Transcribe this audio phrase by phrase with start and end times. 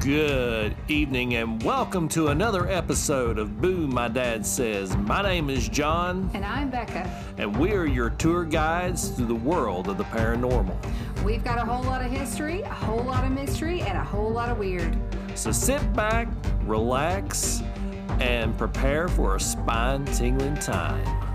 [0.00, 4.96] Good evening and welcome to another episode of Boo My Dad Says.
[4.96, 7.10] My name is John And I'm Becca.
[7.36, 10.76] and we are your tour guides through the world of the paranormal.
[11.24, 14.30] We've got a whole lot of history, a whole lot of mystery, and a whole
[14.30, 14.96] lot of weird.
[15.34, 16.28] So sit back,
[16.62, 17.62] relax,
[18.20, 21.27] and prepare for a spine tingling time.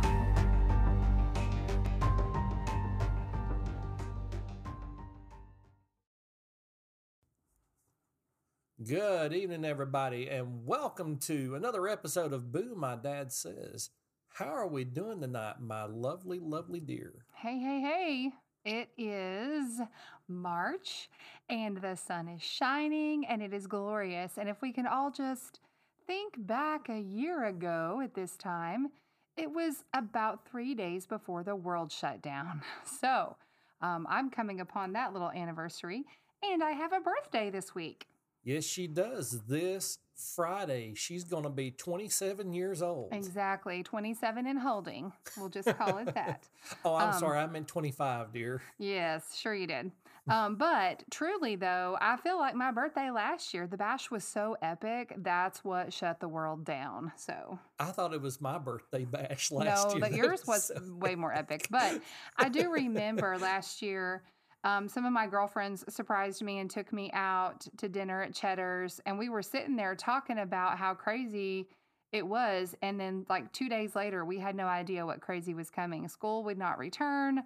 [8.88, 13.92] Good evening, everybody, and welcome to another episode of Boo My Dad Says.
[14.34, 17.14] How are we doing tonight, my lovely, lovely dear?
[17.36, 18.32] Hey, hey, hey.
[18.66, 19.80] It is
[20.28, 21.10] March
[21.48, 24.34] and the sun is shining and it is glorious.
[24.38, 25.60] And if we can all just
[26.06, 28.90] think back a year ago at this time,
[29.38, 32.62] it was about three days before the world shut down.
[33.00, 33.38] So
[33.82, 36.04] um, I'm coming upon that little anniversary
[36.42, 38.08] and I have a birthday this week.
[38.44, 39.42] Yes, she does.
[39.48, 43.14] This Friday, she's going to be 27 years old.
[43.14, 43.84] Exactly.
[43.84, 45.12] 27 and holding.
[45.38, 46.48] We'll just call it that.
[46.86, 47.40] Oh, I'm Um, sorry.
[47.40, 48.62] I meant 25, dear.
[48.78, 49.92] Yes, sure you did.
[50.30, 54.56] Um, but truly, though, I feel like my birthday last year, the bash was so
[54.62, 55.14] epic.
[55.18, 57.12] That's what shut the world down.
[57.18, 60.00] So, I thought it was my birthday bash last no, year.
[60.00, 61.68] No, but yours was so- way more epic.
[61.70, 62.02] But
[62.38, 64.24] I do remember last year,
[64.64, 69.02] um, some of my girlfriends surprised me and took me out to dinner at Cheddar's,
[69.06, 71.68] and we were sitting there talking about how crazy
[72.14, 72.76] it was.
[72.82, 76.08] And then, like two days later, we had no idea what crazy was coming.
[76.08, 77.44] School would not return.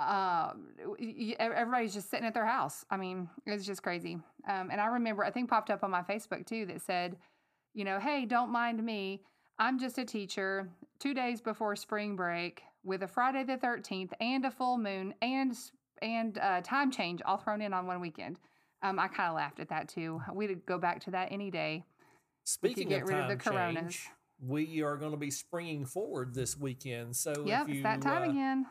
[0.00, 2.84] Y- everybody's just sitting at their house.
[2.90, 4.14] I mean, it was just crazy.
[4.48, 7.16] Um, and I remember, I think popped up on my Facebook too that said,
[7.74, 9.22] you know, hey, don't mind me.
[9.58, 10.68] I'm just a teacher.
[10.98, 15.54] Two days before spring break, with a Friday the 13th and a full moon and
[16.02, 18.38] and uh, time change all thrown in on one weekend.
[18.82, 20.20] Um, I kind of laughed at that too.
[20.32, 21.84] We'd go back to that any day.
[22.44, 23.94] Speaking get of rid of time the coronas.
[23.94, 27.14] change, we are going to be springing forward this weekend.
[27.14, 28.66] So yep, if you that time uh, again.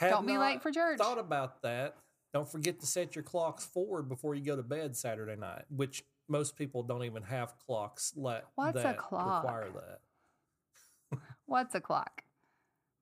[0.00, 0.98] Don't be late for church.
[0.98, 1.96] Thought about that.
[2.32, 6.04] Don't forget to set your clocks forward before you go to bed Saturday night, which
[6.28, 9.44] most people don't even have clocks let What's a clock?
[9.44, 11.18] require that.
[11.46, 12.22] What's a clock?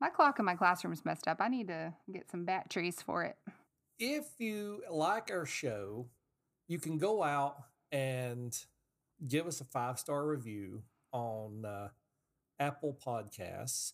[0.01, 1.39] My clock in my classroom is messed up.
[1.41, 3.37] I need to get some batteries for it.
[3.99, 6.09] If you like our show,
[6.69, 7.57] you can go out
[7.91, 8.57] and
[9.29, 10.83] give us a five star review
[11.13, 11.89] on uh,
[12.59, 13.93] Apple Podcasts.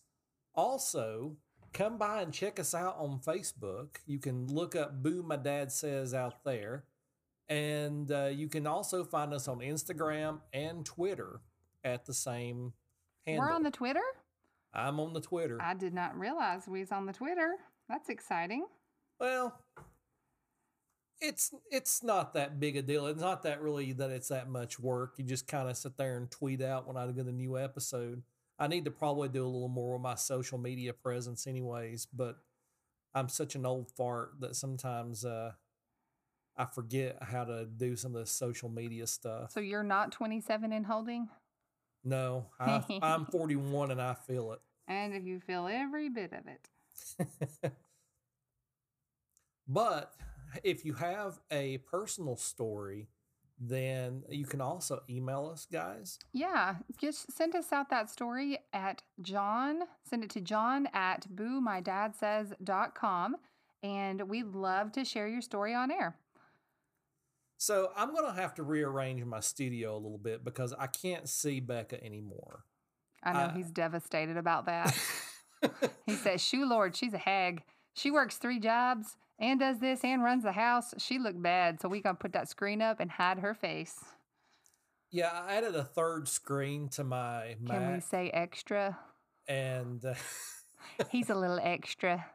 [0.55, 1.35] Also,
[1.73, 3.97] come by and check us out on Facebook.
[4.05, 6.85] You can look up Boo My Dad Says out there.
[7.47, 11.41] And uh, you can also find us on Instagram and Twitter
[11.83, 12.73] at the same
[13.25, 13.45] handle.
[13.45, 14.03] We're on the Twitter.
[14.73, 15.59] I'm on the Twitter.
[15.59, 17.55] I did not realize we was on the Twitter.
[17.87, 18.65] That's exciting.
[19.19, 19.59] Well,
[21.21, 23.07] it's it's not that big a deal.
[23.07, 25.15] It's not that really that it's that much work.
[25.17, 28.23] You just kind of sit there and tweet out when I get a new episode.
[28.57, 32.07] I need to probably do a little more with my social media presence, anyways.
[32.13, 32.37] But
[33.13, 35.53] I'm such an old fart that sometimes uh,
[36.57, 39.51] I forget how to do some of the social media stuff.
[39.51, 41.29] So you're not 27 and holding,
[42.03, 44.59] No, I, I'm 41 and I feel it.
[44.87, 47.71] and if you feel every bit of it.
[49.71, 50.13] But
[50.63, 53.07] if you have a personal story,
[53.59, 56.19] then you can also email us, guys.
[56.31, 59.81] Yeah, just send us out that story at John.
[60.03, 63.35] Send it to John at boomydadsays.com,
[63.83, 66.15] and we'd love to share your story on air.
[67.57, 71.27] So I'm going to have to rearrange my studio a little bit because I can't
[71.27, 72.63] see Becca anymore.
[73.21, 74.97] I know Uh, he's devastated about that.
[76.05, 77.63] he says, "Shoo, Lord, she's a hag.
[77.93, 80.93] She works three jobs and does this and runs the house.
[80.97, 84.03] She looked bad, so we gonna put that screen up and hide her face.
[85.11, 88.97] yeah, I added a third screen to my Can we say extra?
[89.47, 90.13] and uh,
[91.09, 92.25] He's a little extra,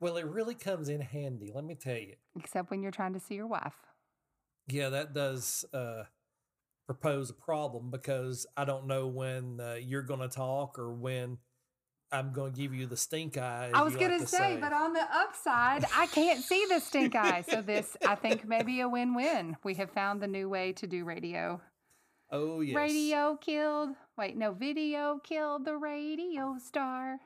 [0.00, 1.50] well, it really comes in handy.
[1.54, 2.14] Let me tell you.
[2.38, 3.74] except when you're trying to see your wife.
[4.68, 6.04] Yeah, that does uh,
[6.86, 11.38] propose a problem because I don't know when uh, you're going to talk or when
[12.10, 13.70] I'm going to give you the stink eye.
[13.74, 17.14] I was you like to say, but on the upside, I can't see the stink
[17.14, 17.44] eye.
[17.48, 19.56] So this, I think, may be a win-win.
[19.62, 21.60] We have found the new way to do radio.
[22.30, 23.90] oh yes, Radio killed.
[24.16, 27.18] Wait, no, video killed the radio star.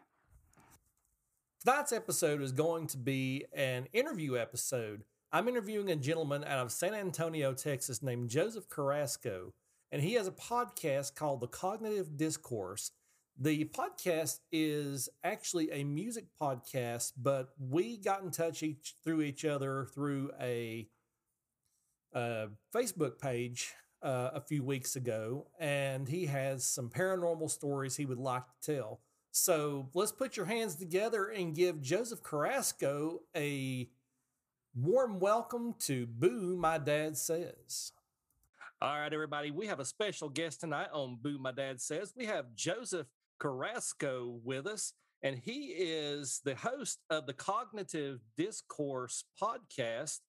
[1.64, 5.05] Tonight's episode is going to be an interview episode.
[5.31, 9.52] I'm interviewing a gentleman out of San Antonio, Texas, named Joseph Carrasco,
[9.93, 12.90] and he has a podcast called The Cognitive Discourse.
[13.38, 19.44] The podcast is actually a music podcast, but we got in touch each through each
[19.44, 20.88] other through a,
[22.14, 28.05] uh Facebook page uh, a few weeks ago, and he has some paranormal stories he
[28.05, 29.00] would like to tell.
[29.31, 33.88] So let's put your hands together and give Joseph Carrasco a
[34.75, 37.93] warm welcome to Boo My Dad Says.
[38.82, 42.12] All right, everybody, we have a special guest tonight on Boo My Dad Says.
[42.17, 43.06] We have Joseph
[43.43, 44.93] Carrasco with us,
[45.25, 50.21] and he is the host of the Cognitive Discourse podcast.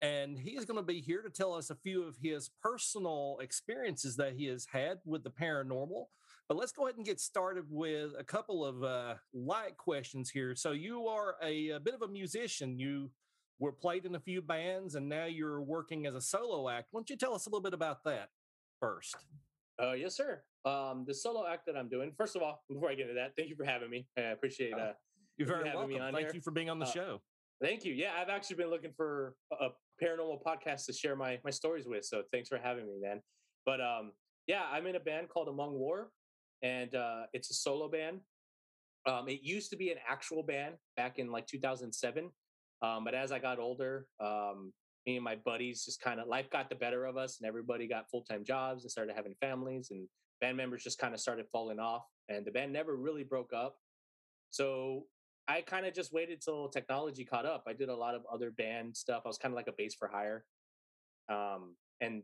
[0.00, 3.38] And he is going to be here to tell us a few of his personal
[3.40, 6.04] experiences that he has had with the paranormal.
[6.48, 10.54] But let's go ahead and get started with a couple of uh, light questions here.
[10.54, 12.78] So, you are a, a bit of a musician.
[12.78, 13.10] You
[13.58, 16.88] were played in a few bands, and now you're working as a solo act.
[16.90, 18.28] Why don't you tell us a little bit about that
[18.78, 19.16] first?
[19.82, 20.42] Uh, yes, sir.
[20.64, 22.12] Um, the solo act that I'm doing.
[22.16, 24.06] First of all, before I get into that, thank you for having me.
[24.18, 24.74] I appreciate.
[24.74, 24.92] Uh,
[25.36, 25.98] you're very you welcome.
[25.98, 26.30] Thank here.
[26.34, 27.20] you for being on the uh, show.
[27.62, 27.92] Thank you.
[27.92, 29.68] Yeah, I've actually been looking for a
[30.02, 32.04] paranormal podcast to share my my stories with.
[32.04, 33.20] So thanks for having me, man.
[33.66, 34.12] But um,
[34.46, 36.10] yeah, I'm in a band called Among War
[36.64, 38.20] and uh, it's a solo band.
[39.06, 42.30] Um, it used to be an actual band back in like 2007,
[42.82, 44.72] um, but as I got older, um,
[45.06, 47.86] me and my buddies just kind of life got the better of us, and everybody
[47.86, 50.08] got full time jobs and started having families, and
[50.44, 53.76] band members just kind of started falling off, and the band never really broke up.
[54.50, 55.04] So
[55.48, 57.64] I kind of just waited till technology caught up.
[57.66, 59.22] I did a lot of other band stuff.
[59.24, 60.44] I was kind of like a bass for hire.
[61.30, 62.22] Um, and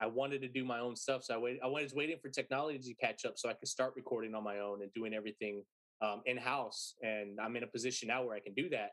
[0.00, 1.24] I wanted to do my own stuff.
[1.24, 3.94] So I waited, I was waiting for technology to catch up so I could start
[3.96, 5.64] recording on my own and doing everything
[6.02, 6.94] um, in house.
[7.02, 8.90] And I'm in a position now where I can do that.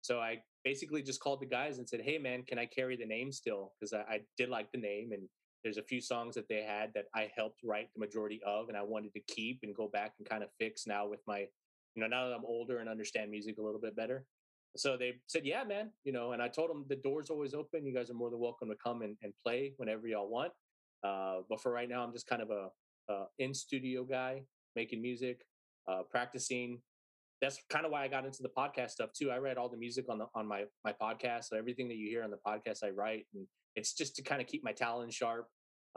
[0.00, 3.06] So I basically just called the guys and said, Hey man, can I carry the
[3.06, 3.72] name still?
[3.78, 5.22] Because I, I did like the name and
[5.68, 8.76] there's a few songs that they had that I helped write the majority of and
[8.76, 11.40] I wanted to keep and go back and kind of fix now with my,
[11.94, 14.24] you know, now that I'm older and understand music a little bit better.
[14.78, 16.32] So they said, "Yeah, man," you know.
[16.32, 17.84] And I told them the door's always open.
[17.84, 20.52] You guys are more than welcome to come and, and play whenever y'all want.
[21.04, 22.68] Uh, but for right now, I'm just kind of a,
[23.12, 24.44] a in studio guy,
[24.74, 25.44] making music,
[25.86, 26.80] uh, practicing.
[27.42, 29.30] That's kind of why I got into the podcast stuff too.
[29.30, 32.08] I write all the music on the on my my podcast, so everything that you
[32.08, 35.12] hear on the podcast, I write, and it's just to kind of keep my talent
[35.12, 35.48] sharp.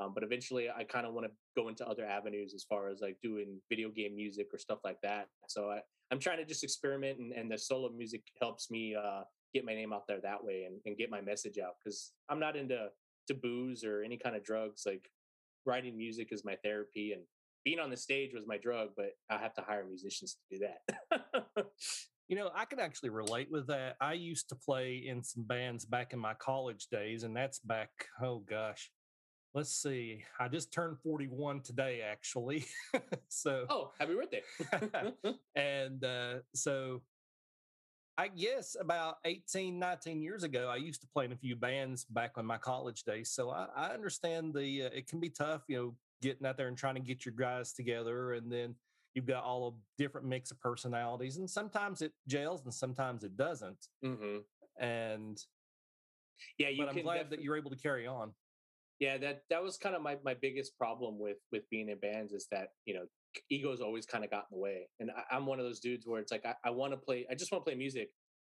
[0.01, 3.01] Um, but eventually, I kind of want to go into other avenues as far as
[3.01, 5.27] like doing video game music or stuff like that.
[5.47, 5.79] So I,
[6.11, 9.21] I'm trying to just experiment, and, and the solo music helps me uh,
[9.53, 12.39] get my name out there that way and, and get my message out because I'm
[12.39, 12.87] not into
[13.27, 14.83] to booze or any kind of drugs.
[14.85, 15.09] Like
[15.65, 17.23] writing music is my therapy, and
[17.63, 18.89] being on the stage was my drug.
[18.95, 21.65] But I have to hire musicians to do that.
[22.27, 23.97] you know, I can actually relate with that.
[23.99, 27.89] I used to play in some bands back in my college days, and that's back,
[28.23, 28.89] oh gosh,
[29.53, 30.23] let's see.
[30.39, 32.65] I just turned 41 today, actually.
[33.27, 34.41] so, oh, happy birthday.
[35.55, 37.01] and uh, so,
[38.17, 42.05] I guess about 18, 19 years ago, I used to play in a few bands
[42.05, 43.31] back in my college days.
[43.31, 46.67] So, I, I understand the, uh, it can be tough, you know, getting out there
[46.67, 48.33] and trying to get your guys together.
[48.33, 48.75] And then
[49.15, 51.37] you've got all a different mix of personalities.
[51.37, 53.87] And sometimes it gels and sometimes it doesn't.
[54.05, 54.37] Mm-hmm.
[54.83, 55.43] And,
[56.57, 58.33] yeah, you but I'm glad that you're able to carry on
[59.01, 62.31] yeah that that was kind of my my biggest problem with with being in bands
[62.31, 63.03] is that you know
[63.49, 66.05] egos always kind of got in the way and I, am one of those dudes
[66.07, 68.09] where it's like i, I want to play i just want to play music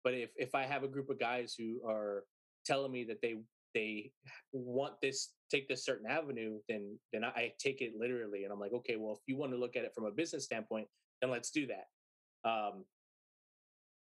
[0.03, 2.24] but if if i have a group of guys who are
[2.65, 3.36] telling me that they
[3.74, 4.12] they
[4.53, 8.60] want this take this certain avenue then then I, I take it literally and i'm
[8.60, 10.88] like okay well if you want to look at it from a business standpoint
[11.22, 12.50] then let's do that.
[12.50, 12.86] Um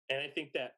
[0.09, 0.73] and i think that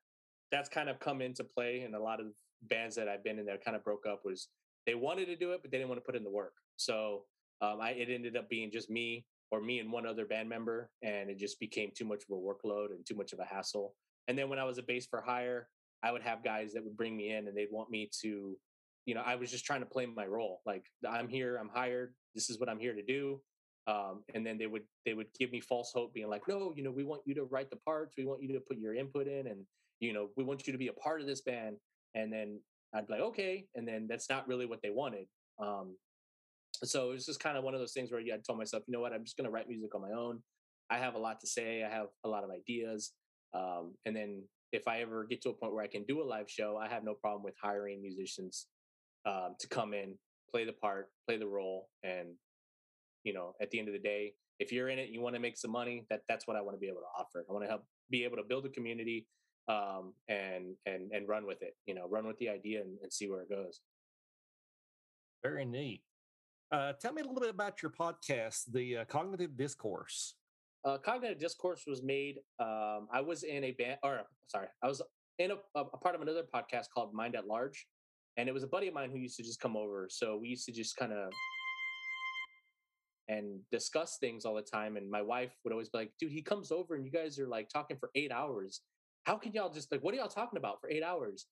[0.50, 2.26] that's kind of come into play in a lot of
[2.62, 4.49] bands that i've been in that kind of broke up was
[4.87, 6.55] they wanted to do it, but they didn't want to put in the work.
[6.76, 7.25] So
[7.61, 10.91] um, I, it ended up being just me or me and one other band member,
[11.03, 13.95] and it just became too much of a workload and too much of a hassle.
[14.29, 15.69] And then when I was a bass for hire,
[16.03, 18.57] I would have guys that would bring me in and they'd want me to,
[19.07, 20.61] you know, I was just trying to play my role.
[20.67, 22.14] Like I'm here, I'm hired.
[22.35, 23.41] This is what I'm here to do.
[23.87, 26.83] Um, and then they would they would give me false hope, being like, no, you
[26.83, 29.26] know, we want you to write the parts, we want you to put your input
[29.26, 29.64] in, and
[30.00, 31.76] you know, we want you to be a part of this band.
[32.14, 32.61] And then
[32.95, 33.67] I'd be like, okay.
[33.75, 35.27] And then that's not really what they wanted.
[35.59, 35.97] Um,
[36.83, 38.83] so it was just kind of one of those things where yeah, I told myself,
[38.87, 40.41] you know what, I'm just going to write music on my own.
[40.91, 41.83] I have a lot to say.
[41.83, 43.13] I have a lot of ideas.
[43.55, 46.25] Um, and then if I ever get to a point where I can do a
[46.25, 48.67] live show, I have no problem with hiring musicians
[49.25, 50.15] um, to come in,
[50.51, 51.89] play the part, play the role.
[52.03, 52.35] And,
[53.23, 55.41] you know, at the end of the day, if you're in it, you want to
[55.41, 57.45] make some money, that that's what I want to be able to offer.
[57.49, 59.27] I want to help be able to build a community
[59.68, 61.76] um, and and and run with it.
[61.87, 63.80] You know, run with the idea and, and see where it goes.
[65.42, 66.02] Very neat.
[66.73, 70.35] Uh, tell me a little bit about your podcast, the uh, Cognitive Discourse.
[70.85, 72.38] Uh, Cognitive Discourse was made.
[72.59, 75.02] Um, I was in a band, or sorry, I was
[75.38, 77.87] in a, a, part of another podcast called Mind at Large,
[78.37, 80.09] and it was a buddy of mine who used to just come over.
[80.11, 81.30] So we used to just kind of
[83.28, 84.97] and discuss things all the time.
[84.97, 87.49] And my wife would always be like, dude, he comes over and you guys are
[87.49, 88.83] like talking for eight hours.
[89.25, 91.47] How can y'all just like, what are y'all talking about for eight hours?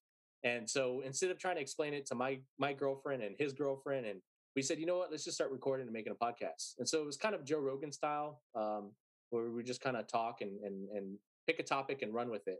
[0.44, 4.06] And so instead of trying to explain it to my my girlfriend and his girlfriend,
[4.06, 4.20] and
[4.56, 6.74] we said, you know what, let's just start recording and making a podcast.
[6.78, 8.92] And so it was kind of Joe Rogan style, um,
[9.30, 12.46] where we just kind of talk and and and pick a topic and run with
[12.48, 12.58] it.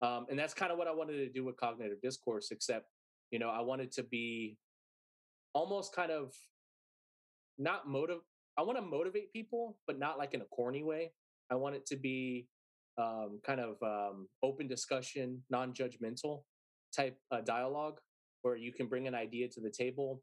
[0.00, 2.86] Um, and that's kind of what I wanted to do with cognitive discourse, except
[3.30, 4.56] you know, I wanted to be
[5.54, 6.34] almost kind of
[7.58, 8.20] not motive
[8.58, 11.12] I want to motivate people, but not like in a corny way.
[11.50, 12.48] I want it to be
[12.98, 16.42] um, kind of um, open discussion, non judgmental
[16.94, 17.98] type uh, dialogue
[18.42, 20.22] where you can bring an idea to the table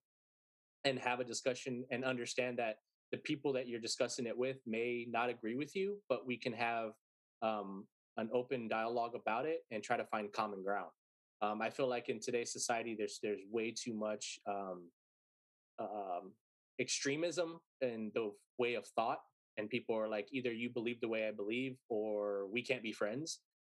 [0.85, 2.77] and have a discussion and understand that
[3.11, 6.53] the people that you're discussing it with may not agree with you, but we can
[6.53, 6.91] have
[7.41, 7.85] um,
[8.17, 10.91] an open dialogue about it and try to find common ground.
[11.41, 14.89] Um, I feel like in today's society, there's there's way too much um,
[15.79, 16.33] um
[16.79, 19.19] extremism in the way of thought
[19.59, 22.91] and people are like either you believe the way i believe or we can't be
[22.91, 23.39] friends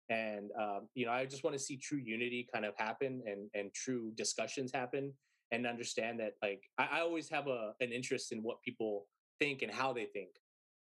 [0.09, 3.49] and um, you know i just want to see true unity kind of happen and
[3.53, 5.13] and true discussions happen
[5.51, 9.07] and understand that like i, I always have a an interest in what people
[9.39, 10.29] think and how they think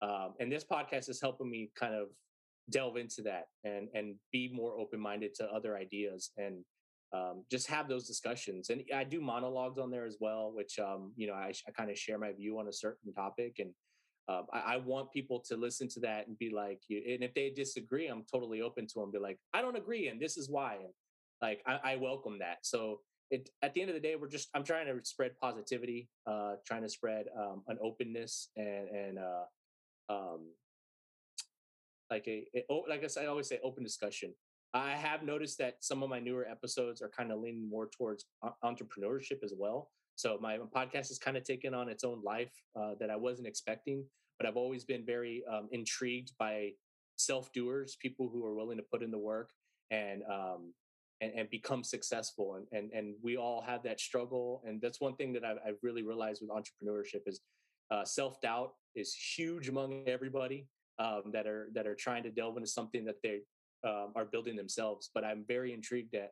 [0.02, 2.08] um, and this podcast is helping me kind of
[2.70, 6.64] delve into that and and be more open minded to other ideas and
[7.12, 8.70] um, just have those discussions.
[8.70, 11.90] And I do monologues on there as well, which um, you know I, I kind
[11.90, 13.70] of share my view on a certain topic, and
[14.28, 17.50] um, I, I, want people to listen to that and be like, and if they
[17.50, 19.12] disagree, I'm totally open to them.
[19.12, 20.92] Be like, I don't agree, and this is why, and
[21.40, 22.58] like I, I welcome that.
[22.62, 26.08] So it, at the end of the day, we're just I'm trying to spread positivity,
[26.26, 30.50] uh, trying to spread um, an openness and and uh, um,
[32.10, 34.32] like a, a like I, said, I always say open discussion
[34.76, 38.26] I have noticed that some of my newer episodes are kind of leaning more towards
[38.62, 39.90] entrepreneurship as well.
[40.16, 43.46] So my podcast has kind of taken on its own life uh, that I wasn't
[43.46, 44.04] expecting,
[44.38, 46.70] but I've always been very um, intrigued by
[47.16, 49.50] self doers, people who are willing to put in the work
[49.90, 50.72] and um,
[51.20, 52.56] and, and become successful.
[52.56, 55.78] And, and and we all have that struggle, and that's one thing that I've, I've
[55.82, 57.40] really realized with entrepreneurship is
[57.90, 60.66] uh, self doubt is huge among everybody
[60.98, 63.40] um, that are that are trying to delve into something that they
[63.86, 65.10] um, are building themselves.
[65.14, 66.30] But I'm very intrigued at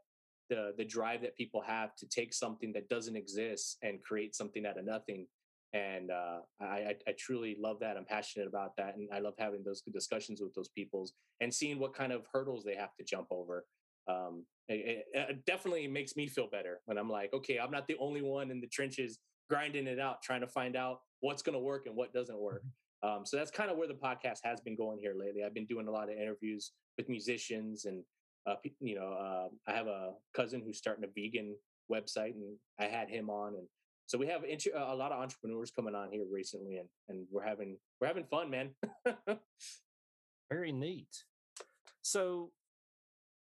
[0.50, 4.66] the the drive that people have to take something that doesn't exist and create something
[4.66, 5.26] out of nothing.
[5.72, 7.96] And uh, I, I, truly love that.
[7.96, 11.80] I'm passionate about that, and I love having those discussions with those peoples and seeing
[11.80, 13.64] what kind of hurdles they have to jump over.
[14.08, 17.96] Um, it, it definitely makes me feel better when I'm like, okay, I'm not the
[17.98, 19.18] only one in the trenches
[19.50, 22.62] grinding it out, trying to find out what's going to work and what doesn't work.
[22.62, 23.08] Mm-hmm.
[23.08, 25.44] Um, so that's kind of where the podcast has been going here lately.
[25.44, 28.02] I've been doing a lot of interviews with musicians and
[28.46, 31.56] uh, you know uh, I have a cousin who's starting a vegan
[31.90, 33.66] website and I had him on and
[34.06, 37.78] so we have a lot of entrepreneurs coming on here recently and and we're having
[38.00, 38.70] we're having fun man.
[40.50, 41.24] Very neat.
[42.02, 42.50] So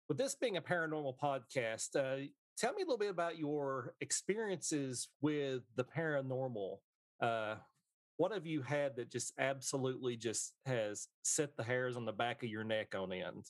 [0.08, 2.26] with this being a paranormal podcast uh,
[2.58, 6.78] tell me a little bit about your experiences with the paranormal.
[7.20, 7.54] Uh,
[8.16, 12.42] what have you had that just absolutely just has set the hairs on the back
[12.42, 13.44] of your neck on end?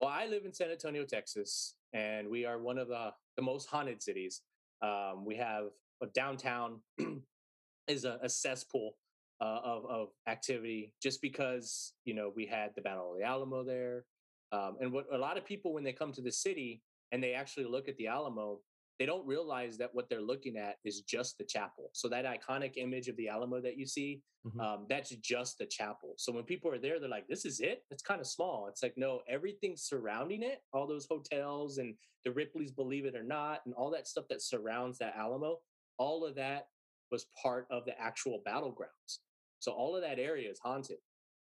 [0.00, 3.68] Well, I live in San Antonio, Texas, and we are one of the, the most
[3.68, 4.42] haunted cities.
[4.80, 5.64] Um, we have
[6.00, 6.78] a downtown
[7.88, 8.92] is a, a cesspool
[9.40, 13.64] uh, of, of activity just because, you know, we had the Battle of the Alamo
[13.64, 14.04] there.
[14.52, 17.34] Um, and what a lot of people, when they come to the city and they
[17.34, 18.60] actually look at the Alamo,
[18.98, 21.90] they don't realize that what they're looking at is just the chapel.
[21.92, 24.60] So that iconic image of the Alamo that you see, mm-hmm.
[24.60, 26.14] um, that's just the chapel.
[26.16, 28.66] So when people are there, they're like, "This is it." It's kind of small.
[28.68, 33.22] It's like no, everything surrounding it, all those hotels and the Ripley's, believe it or
[33.22, 35.58] not, and all that stuff that surrounds that Alamo,
[35.98, 36.66] all of that
[37.10, 39.18] was part of the actual battlegrounds.
[39.60, 40.98] So all of that area is haunted.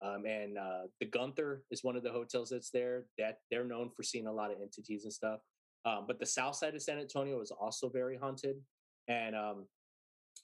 [0.04, 3.06] Um, and uh, the Gunter is one of the hotels that's there.
[3.18, 5.40] That they're known for seeing a lot of entities and stuff.
[5.86, 8.56] Um, but the south side of San Antonio is also very haunted.
[9.08, 9.66] And um,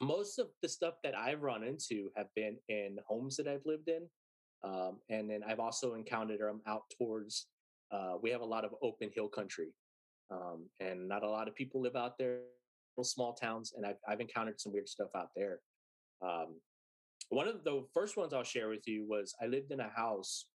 [0.02, 3.90] most of the stuff that I've run into have been in homes that I've lived
[3.90, 4.08] in.
[4.64, 7.48] Um, and then I've also encountered them out towards,
[7.92, 9.70] uh, we have a lot of open hill country.
[10.32, 12.42] Um, and not a lot of people live out there,
[12.98, 13.74] little small towns.
[13.76, 15.60] And I've, I've encountered some weird stuff out there.
[16.22, 16.60] Um,
[17.30, 20.48] one of the first ones I'll share with you was I lived in a house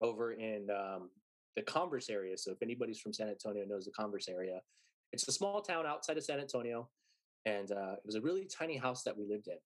[0.00, 1.10] over in um,
[1.58, 2.38] the Converse area.
[2.38, 4.60] So if anybody's from San Antonio knows the Converse area,
[5.12, 6.88] it's a small town outside of San Antonio,
[7.46, 9.58] and uh, it was a really tiny house that we lived in.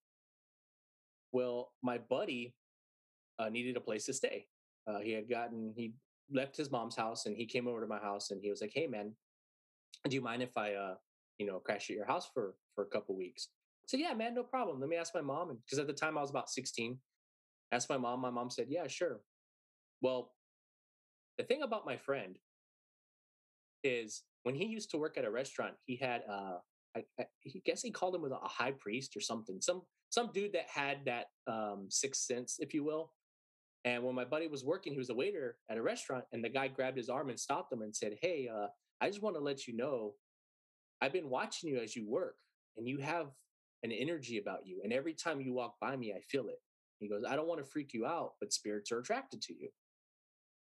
[1.33, 2.55] Well, my buddy
[3.39, 4.47] uh, needed a place to stay.
[4.87, 5.93] Uh, he had gotten he
[6.33, 8.73] left his mom's house and he came over to my house and he was like,
[8.75, 9.13] "Hey, man,
[10.09, 10.95] do you mind if I, uh,
[11.39, 13.49] you know, crash at your house for for a couple weeks.
[13.87, 14.81] So yeah, man, no problem.
[14.81, 15.59] Let me ask my mom.
[15.65, 16.99] Because at the time I was about 16,
[17.73, 18.21] asked my mom.
[18.21, 19.21] My mom said, yeah, sure.
[20.01, 20.33] Well,
[21.39, 22.39] the thing about my friend
[23.85, 26.59] is when he used to work at a restaurant, he had uh
[26.95, 27.25] I, I
[27.65, 31.27] guess he called him a high priest or something, some some dude that had that
[31.47, 33.13] um sixth sense, if you will.
[33.85, 36.49] And when my buddy was working, he was a waiter at a restaurant, and the
[36.49, 38.69] guy grabbed his arm and stopped him and said, Hey, uh,
[39.01, 40.15] I just want to let you know
[41.01, 42.37] I've been watching you as you work,
[42.77, 43.27] and you have
[43.83, 44.81] an energy about you.
[44.85, 46.61] And every time you walk by me, I feel it.
[47.01, 49.69] He goes, I don't want to freak you out, but spirits are attracted to you.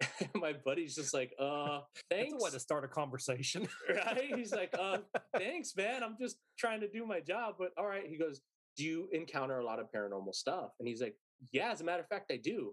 [0.35, 2.33] my buddy's just like, uh, thanks.
[2.33, 3.69] That's a way to start a conversation.
[3.89, 4.33] right?
[4.37, 4.99] He's like, uh,
[5.37, 6.03] thanks, man.
[6.03, 7.57] I'm just trying to do my job.
[7.59, 8.05] But all right.
[8.09, 8.41] He goes,
[8.77, 10.71] Do you encounter a lot of paranormal stuff?
[10.79, 11.17] And he's like,
[11.53, 12.73] Yeah, as a matter of fact, I do.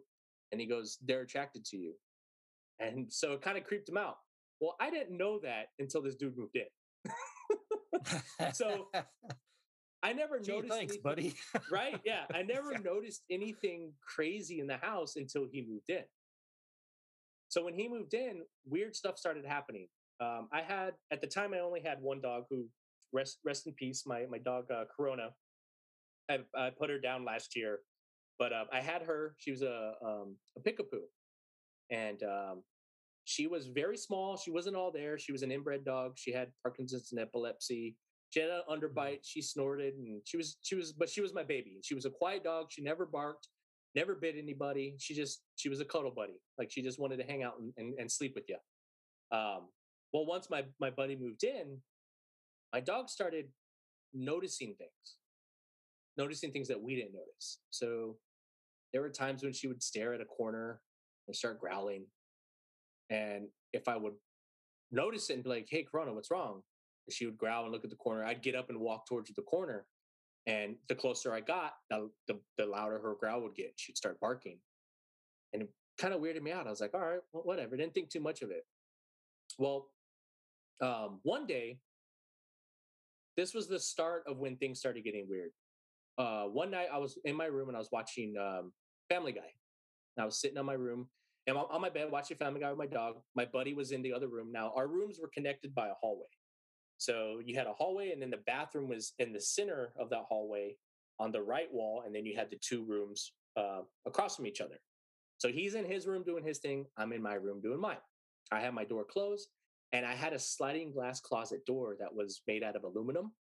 [0.51, 1.93] And he goes, They're attracted to you.
[2.79, 4.17] And so it kind of creeped him out.
[4.61, 7.11] Well, I didn't know that until this dude moved in.
[8.53, 8.87] so
[10.03, 10.73] I never Gee, noticed.
[10.73, 11.35] thanks, anything- buddy.
[11.71, 11.99] right?
[12.05, 12.25] Yeah.
[12.33, 16.03] I never noticed anything crazy in the house until he moved in.
[17.55, 19.87] So when he moved in, weird stuff started happening.
[20.19, 22.65] Um, I had at the time I only had one dog who
[23.13, 24.03] rest rest in peace.
[24.05, 25.29] My my dog uh, Corona.
[26.29, 27.79] I, I put her down last year,
[28.37, 29.35] but uh, I had her.
[29.37, 31.05] She was a um, a Peekapoo,
[31.89, 32.63] and um,
[33.23, 34.35] she was very small.
[34.35, 35.17] She wasn't all there.
[35.17, 36.17] She was an inbred dog.
[36.17, 37.95] She had Parkinson's and epilepsy.
[38.31, 39.19] She had an underbite.
[39.23, 41.79] She snorted, and she was she was, but she was my baby.
[41.83, 42.65] She was a quiet dog.
[42.69, 43.47] She never barked,
[43.95, 44.95] never bit anybody.
[44.99, 46.39] She just she was a cuddle buddy.
[46.57, 48.57] Like she just wanted to hang out and, and, and sleep with you.
[49.31, 49.69] Um,
[50.13, 51.77] well, once my my buddy moved in,
[52.73, 53.47] my dog started
[54.13, 55.17] noticing things,
[56.17, 57.59] noticing things that we didn't notice.
[57.69, 58.17] So
[58.93, 60.81] there were times when she would stare at a corner
[61.27, 62.05] and start growling,
[63.09, 64.13] and if I would
[64.91, 66.61] notice it and be like, "Hey, Corona, what's wrong?"
[67.09, 68.25] She would growl and look at the corner.
[68.25, 69.85] I'd get up and walk towards the corner,
[70.47, 73.73] and the closer I got, the the, the louder her growl would get.
[73.77, 74.59] She'd start barking,
[75.53, 76.67] and it kind of weirded me out.
[76.67, 78.65] I was like, "All right, well, whatever." Didn't think too much of it.
[79.57, 79.89] Well,
[80.81, 81.79] um, one day,
[83.37, 85.51] this was the start of when things started getting weird.
[86.17, 88.71] Uh, one night, I was in my room and I was watching um,
[89.09, 89.51] Family Guy.
[90.17, 91.07] And I was sitting on my room
[91.47, 93.15] and on my bed watching Family Guy with my dog.
[93.35, 94.51] My buddy was in the other room.
[94.51, 96.27] Now, our rooms were connected by a hallway.
[96.97, 100.23] So you had a hallway, and then the bathroom was in the center of that
[100.27, 100.75] hallway
[101.19, 104.61] on the right wall, and then you had the two rooms uh, across from each
[104.61, 104.79] other.
[105.37, 106.85] So he's in his room doing his thing.
[106.97, 107.97] I'm in my room doing mine.
[108.51, 109.49] I had my door closed,
[109.91, 113.31] and I had a sliding glass closet door that was made out of aluminum.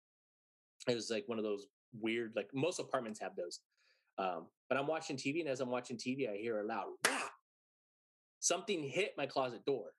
[0.88, 1.66] It was like one of those
[2.00, 3.60] weird, like most apartments have those.
[4.18, 7.28] Um, but I'm watching TV, and as I'm watching TV, I hear a loud "Wah!"
[8.40, 9.92] Something hit my closet door.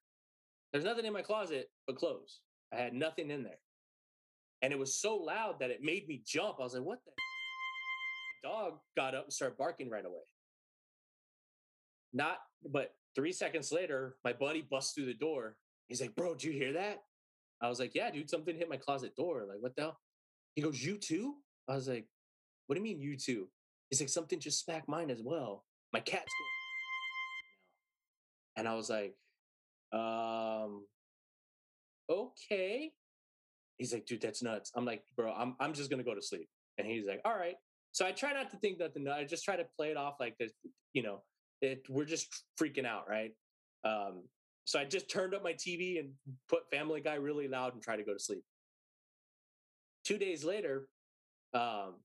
[0.72, 2.42] There's nothing in my closet but clothes.
[2.74, 3.60] I had nothing in there.
[4.62, 6.58] And it was so loud that it made me jump.
[6.60, 7.12] I was like, what the?
[8.44, 10.24] My dog got up and started barking right away.
[12.14, 12.38] Not,
[12.72, 15.58] but three seconds later, my buddy busts through the door.
[15.88, 17.04] He's like, bro, do you hear that?
[17.62, 19.46] I was like, yeah, dude, something hit my closet door.
[19.48, 20.00] Like, what the hell?
[20.56, 21.36] He goes, you too?
[21.68, 22.06] I was like,
[22.68, 23.48] what do you mean you too?
[23.90, 25.66] He's like, something just smacked mine as well.
[25.94, 26.50] My cat's going.
[28.58, 29.14] And I was like,
[29.92, 30.86] um,
[32.10, 32.92] okay.
[33.78, 34.72] He's like, dude, that's nuts.
[34.76, 36.48] I'm like, bro, I'm I'm just gonna go to sleep.
[36.78, 37.56] And he's like, all right.
[37.92, 39.24] So I try not to think that the nothing.
[39.24, 40.52] I just try to play it off like this,
[40.94, 41.22] you know,
[41.62, 43.32] it we're just freaking out, right?
[43.86, 44.24] Um,
[44.66, 46.10] so I just turned up my TV and
[46.50, 48.44] put Family Guy really loud and tried to go to sleep.
[50.04, 50.88] Two days later,
[51.54, 51.96] um,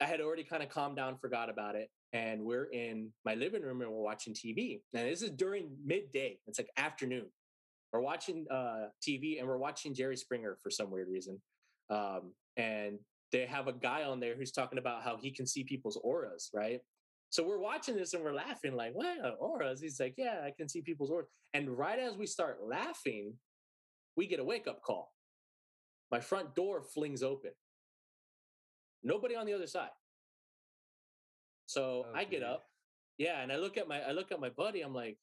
[0.00, 3.62] I had already kind of calmed down, forgot about it, and we're in my living
[3.62, 4.80] room and we're watching TV.
[4.94, 6.38] And this is during midday.
[6.46, 7.26] It's like afternoon.
[7.92, 11.40] We're watching uh, TV and we're watching Jerry Springer for some weird reason.
[11.90, 12.98] Um, and
[13.32, 16.50] they have a guy on there who's talking about how he can see people's auras,
[16.54, 16.80] right?
[17.30, 19.80] So we're watching this and we're laughing, like, what auras?
[19.80, 21.28] He's like, yeah, I can see people's auras.
[21.54, 23.34] And right as we start laughing,
[24.16, 25.12] we get a wake up call.
[26.10, 27.50] My front door flings open.
[29.02, 29.90] Nobody on the other side.
[31.66, 32.48] So Oh, I get dear.
[32.48, 32.64] up,
[33.18, 34.80] yeah, and I look at my I look at my buddy.
[34.80, 35.18] I'm like,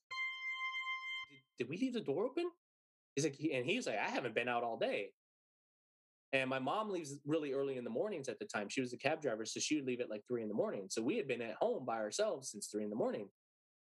[1.58, 2.50] did, we leave the door open?
[3.16, 5.10] He's like, and he's like, I haven't been out all day.
[6.34, 8.68] And my mom leaves really early in the mornings at the time.
[8.68, 10.88] She was a cab driver, so she would leave at like three in the morning.
[10.90, 13.30] So we had been at home by ourselves since three in the morning.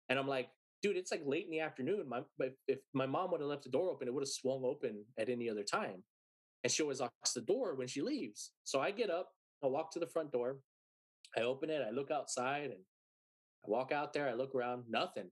[0.10, 0.50] And I'm like,
[0.82, 2.10] dude, it's like late in the afternoon.
[2.10, 2.24] My
[2.68, 5.30] if my mom would have left the door open, it would have swung open at
[5.30, 6.04] any other time.
[6.64, 8.52] And she always locks the door when she leaves.
[8.66, 9.30] So I get up,
[9.64, 10.58] I walk to the front door,
[11.38, 12.82] I open it, I look outside, and
[13.66, 15.30] I walk out there, I look around, nothing.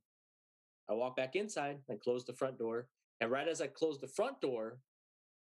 [0.89, 2.88] I walk back inside, I close the front door.
[3.21, 4.80] And right as I close the front door,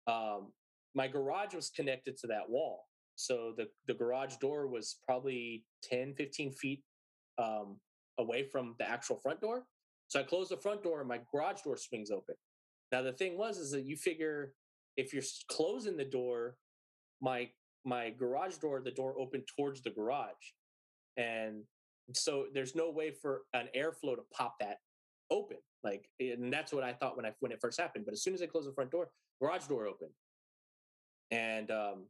[0.08, 0.54] um,
[0.96, 2.86] my garage was connected to that wall.
[3.15, 6.84] So the, the garage door was probably 10, 15 feet
[7.38, 7.78] um,
[8.18, 9.65] away from the actual front door.
[10.08, 12.36] So I closed the front door and my garage door swings open.
[12.92, 14.54] Now the thing was is that you figure
[14.98, 16.56] if you're closing the door,
[17.22, 17.50] my
[17.86, 20.34] my garage door, the door opened towards the garage.
[21.18, 21.63] And
[22.13, 24.78] so there's no way for an airflow to pop that
[25.32, 25.58] open.
[25.84, 28.06] Like, and that's what I thought when I when it first happened.
[28.06, 29.10] But as soon as I closed the front door,
[29.42, 30.12] garage door opened,
[31.32, 32.06] and um,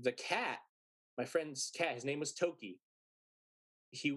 [0.00, 0.58] the cat,
[1.16, 2.80] my friend's cat, his name was Toki.
[3.90, 4.16] He,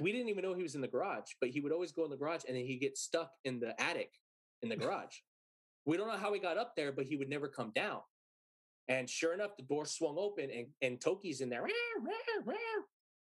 [0.00, 2.10] we didn't even know he was in the garage, but he would always go in
[2.10, 4.10] the garage, and then he'd get stuck in the attic
[4.62, 5.16] in the garage.
[5.84, 8.00] we don't know how he got up there, but he would never come down.
[8.88, 11.62] And sure enough, the door swung open, and, and Toki's in there.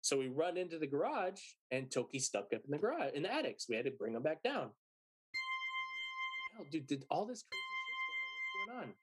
[0.02, 3.34] So we run into the garage, and Toki's stuck up in the garage in the
[3.34, 3.60] attic.
[3.60, 4.70] So we had to bring him back down.
[6.56, 8.88] Hell, dude, did all this crazy shit's going on?
[8.88, 8.94] What's going on?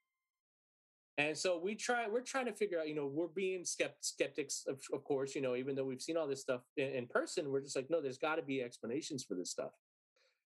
[1.19, 4.65] And so we try, we're trying to figure out, you know, we're being skept- skeptics,
[4.69, 7.51] of, of course, you know, even though we've seen all this stuff in, in person,
[7.51, 9.71] we're just like, no, there's got to be explanations for this stuff.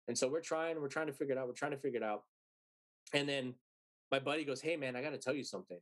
[0.07, 1.47] And so we're trying, we're trying to figure it out.
[1.47, 2.23] We're trying to figure it out.
[3.13, 3.53] And then
[4.11, 5.79] my buddy goes, Hey man, I got to tell you something.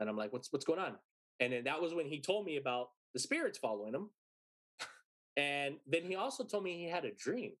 [0.00, 0.94] And I'm like, what's, what's going on?
[1.40, 4.10] And then that was when he told me about the spirits following him.
[5.36, 7.52] and then he also told me he had a dream.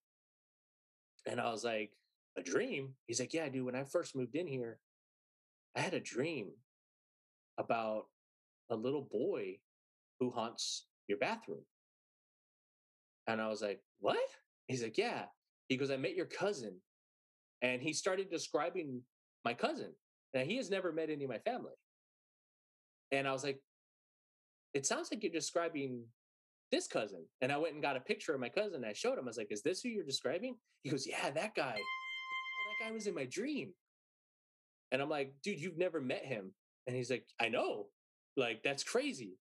[1.26, 1.92] And I was like,
[2.36, 2.94] a dream?
[3.06, 4.78] He's like, yeah, dude, when I first moved in here,
[5.76, 6.50] I had a dream
[7.58, 8.06] about
[8.70, 9.58] a little boy
[10.20, 11.64] who haunts your bathroom.
[13.26, 14.18] And I was like, what?
[14.66, 15.24] He's like, yeah.
[15.68, 16.76] He goes, I met your cousin.
[17.62, 19.00] And he started describing
[19.44, 19.92] my cousin.
[20.34, 21.72] Now, he has never met any of my family.
[23.12, 23.60] And I was like,
[24.74, 26.04] it sounds like you're describing
[26.70, 27.24] this cousin.
[27.40, 28.84] And I went and got a picture of my cousin.
[28.84, 29.24] I showed him.
[29.24, 30.56] I was like, is this who you're describing?
[30.82, 31.76] He goes, yeah, that guy.
[31.76, 33.72] That guy was in my dream.
[34.90, 36.52] And I'm like, dude, you've never met him.
[36.86, 37.86] And he's like, I know.
[38.36, 39.38] Like, that's crazy.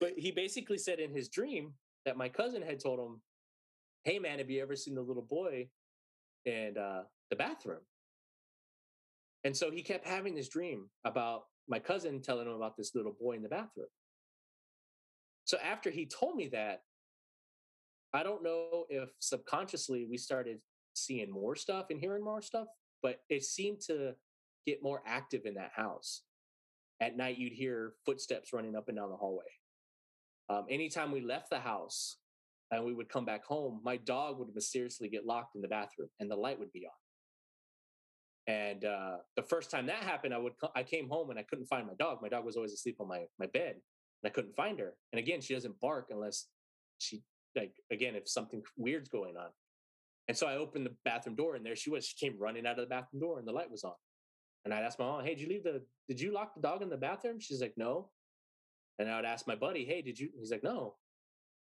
[0.00, 1.74] But he basically said in his dream
[2.04, 3.20] that my cousin had told him,
[4.04, 5.68] Hey, man, have you ever seen the little boy
[6.44, 7.80] in uh, the bathroom?
[9.44, 13.16] And so he kept having this dream about my cousin telling him about this little
[13.18, 13.86] boy in the bathroom.
[15.44, 16.82] So after he told me that,
[18.12, 20.58] I don't know if subconsciously we started
[20.94, 22.68] seeing more stuff and hearing more stuff,
[23.02, 24.14] but it seemed to
[24.66, 26.22] get more active in that house.
[27.00, 29.44] At night, you'd hear footsteps running up and down the hallway.
[30.48, 32.18] Um, anytime we left the house
[32.70, 36.08] and we would come back home, my dog would mysteriously get locked in the bathroom
[36.20, 36.92] and the light would be on.
[38.46, 41.66] And uh, the first time that happened, I would I came home and I couldn't
[41.66, 42.18] find my dog.
[42.20, 43.76] My dog was always asleep on my my bed,
[44.24, 44.94] and I couldn't find her.
[45.12, 46.46] And again, she doesn't bark unless
[46.98, 47.22] she
[47.54, 49.50] like again if something weird's going on.
[50.26, 52.06] And so I opened the bathroom door, and there she was.
[52.06, 53.92] She came running out of the bathroom door, and the light was on.
[54.64, 55.84] And I'd ask my mom, "Hey, did you leave the?
[56.08, 58.10] Did you lock the dog in the bathroom?" She's like, "No."
[58.98, 60.96] And I would ask my buddy, "Hey, did you?" He's like, "No."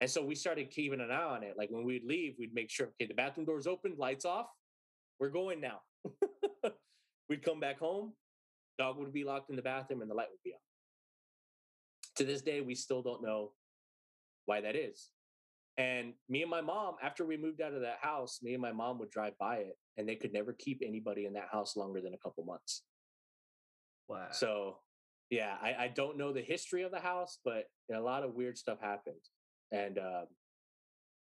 [0.02, 1.56] And so we started keeping an eye on it.
[1.58, 4.48] Like when we'd leave, we'd make sure, okay, the bathroom door's open, lights off.
[5.20, 5.82] We're going now.
[7.30, 8.14] we'd come back home,
[8.78, 10.60] dog would be locked in the bathroom, and the light would be on.
[12.18, 13.52] To this day, we still don't know
[14.46, 15.10] why that is.
[15.78, 18.72] And me and my mom, after we moved out of that house, me and my
[18.72, 22.02] mom would drive by it, and they could never keep anybody in that house longer
[22.02, 22.82] than a couple months.
[24.08, 24.28] Wow.
[24.32, 24.78] So,
[25.30, 28.58] yeah, I, I don't know the history of the house, but a lot of weird
[28.58, 29.22] stuff happened.
[29.72, 30.26] And um,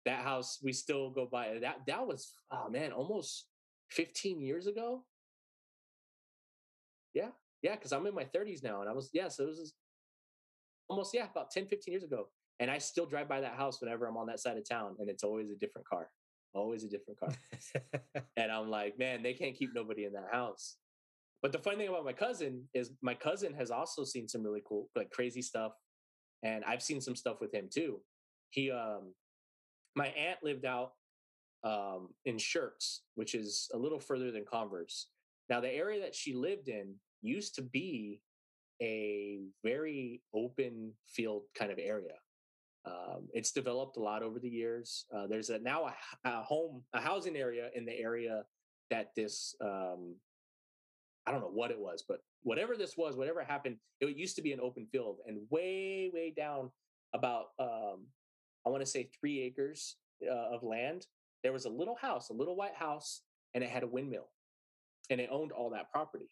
[0.05, 1.59] that house, we still go by.
[1.61, 3.45] That that was, oh man, almost
[3.91, 5.03] 15 years ago.
[7.13, 7.29] Yeah,
[7.61, 9.73] yeah, because I'm in my 30s now, and I was yeah, so it was
[10.89, 12.27] almost yeah, about 10, 15 years ago.
[12.59, 15.09] And I still drive by that house whenever I'm on that side of town, and
[15.09, 16.09] it's always a different car,
[16.53, 17.29] always a different car.
[18.37, 20.77] and I'm like, man, they can't keep nobody in that house.
[21.43, 24.63] But the funny thing about my cousin is my cousin has also seen some really
[24.67, 25.73] cool, like crazy stuff,
[26.43, 27.99] and I've seen some stuff with him too.
[28.49, 29.13] He, um,
[29.95, 30.93] my aunt lived out
[31.63, 35.09] um, in Schertz, which is a little further than Converse.
[35.49, 38.19] Now, the area that she lived in used to be
[38.81, 42.13] a very open field kind of area.
[42.85, 45.05] Um, it's developed a lot over the years.
[45.13, 48.43] Uh, there's a, now a, a, home, a housing area in the area
[48.89, 50.15] that this, um,
[51.25, 54.41] I don't know what it was, but whatever this was, whatever happened, it used to
[54.41, 56.71] be an open field and way, way down
[57.13, 58.05] about, um,
[58.65, 61.07] I want to say three acres uh, of land.
[61.43, 63.21] There was a little house, a little white house,
[63.53, 64.29] and it had a windmill
[65.09, 66.29] and it owned all that property.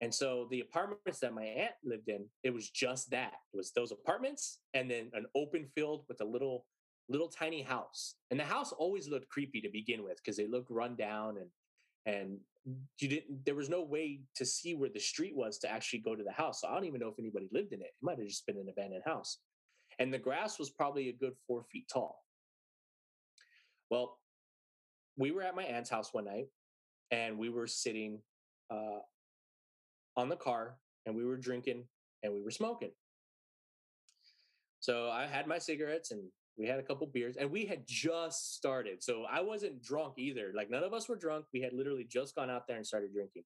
[0.00, 3.34] And so the apartments that my aunt lived in, it was just that.
[3.52, 6.66] It was those apartments and then an open field with a little
[7.08, 8.14] little tiny house.
[8.30, 11.48] And the house always looked creepy to begin with because they looked run down and
[12.06, 12.38] and
[12.98, 16.14] you didn't there was no way to see where the street was to actually go
[16.14, 18.18] to the house so i don't even know if anybody lived in it it might
[18.18, 19.38] have just been an abandoned house
[19.98, 22.24] and the grass was probably a good four feet tall
[23.90, 24.18] well
[25.16, 26.46] we were at my aunt's house one night
[27.10, 28.18] and we were sitting
[28.70, 28.98] uh,
[30.16, 31.84] on the car and we were drinking
[32.22, 32.90] and we were smoking
[34.80, 36.22] so i had my cigarettes and
[36.56, 39.02] we had a couple beers and we had just started.
[39.02, 40.52] So I wasn't drunk either.
[40.54, 41.46] Like none of us were drunk.
[41.52, 43.42] We had literally just gone out there and started drinking.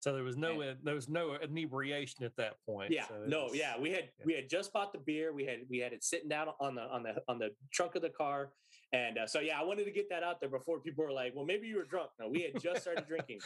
[0.00, 2.90] So there was no and, there was no inebriation at that point.
[2.90, 3.78] Yeah, so no, was, yeah.
[3.80, 4.24] We had yeah.
[4.24, 5.32] we had just bought the beer.
[5.32, 8.02] We had we had it sitting down on the on the on the trunk of
[8.02, 8.50] the car,
[8.92, 11.36] and uh, so yeah, I wanted to get that out there before people were like,
[11.36, 13.38] "Well, maybe you were drunk." No, we had just started drinking.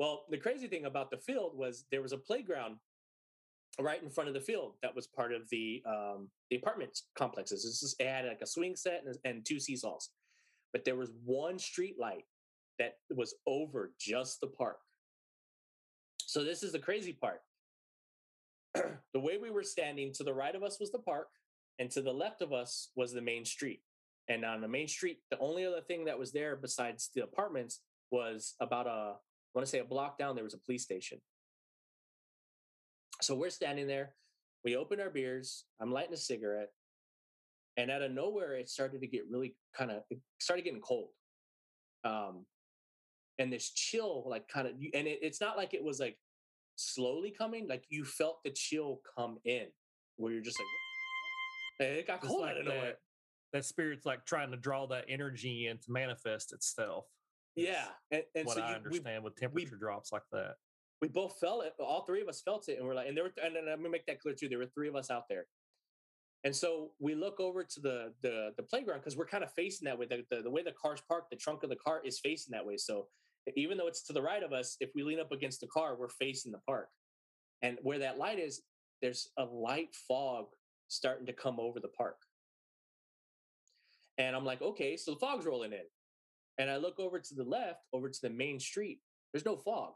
[0.00, 2.76] Well, the crazy thing about the field was there was a playground
[3.78, 7.64] right in front of the field that was part of the um, the apartment complexes.
[7.64, 10.08] Just, it had like a swing set and, and two seesaws,
[10.72, 12.24] but there was one street light
[12.78, 14.78] that was over just the park.
[16.16, 17.42] So this is the crazy part.
[18.74, 21.28] the way we were standing, to the right of us was the park,
[21.78, 23.82] and to the left of us was the main street.
[24.28, 27.80] And on the main street, the only other thing that was there besides the apartments
[28.10, 29.16] was about a,
[29.54, 31.18] I want to say a block down, there was a police station.
[33.20, 34.14] So we're standing there.
[34.64, 35.64] We open our beers.
[35.80, 36.70] I'm lighting a cigarette.
[37.76, 40.02] And out of nowhere, it started to get really kind of,
[40.38, 41.08] started getting cold.
[42.04, 42.46] Um,
[43.38, 46.16] and this chill, like kind of, and it, it's not like it was like
[46.76, 49.66] slowly coming, like you felt the chill come in
[50.16, 50.58] where you're just
[51.80, 52.82] like, it got cold like out of nowhere.
[52.84, 52.98] That,
[53.52, 57.06] that spirit's like trying to draw that energy in to manifest itself.
[57.56, 57.86] Yeah.
[58.10, 60.54] And, and what so I understand we, with temperature we, drops like that
[61.00, 61.74] we both felt it.
[61.78, 63.78] All three of us felt it, and we're like, and there were, and, and I'm
[63.78, 64.48] gonna make that clear too.
[64.48, 65.46] There were three of us out there,
[66.44, 69.86] and so we look over to the the, the playground because we're kind of facing
[69.86, 70.06] that way.
[70.06, 72.66] The, the, the way the car's parked, the trunk of the car is facing that
[72.66, 72.76] way.
[72.76, 73.06] So
[73.56, 75.96] even though it's to the right of us, if we lean up against the car,
[75.98, 76.88] we're facing the park.
[77.62, 78.62] And where that light is,
[79.00, 80.46] there's a light fog
[80.88, 82.16] starting to come over the park.
[84.18, 85.84] And I'm like, okay, so the fog's rolling in.
[86.60, 88.98] And I look over to the left, over to the main street.
[89.32, 89.94] There's no fog.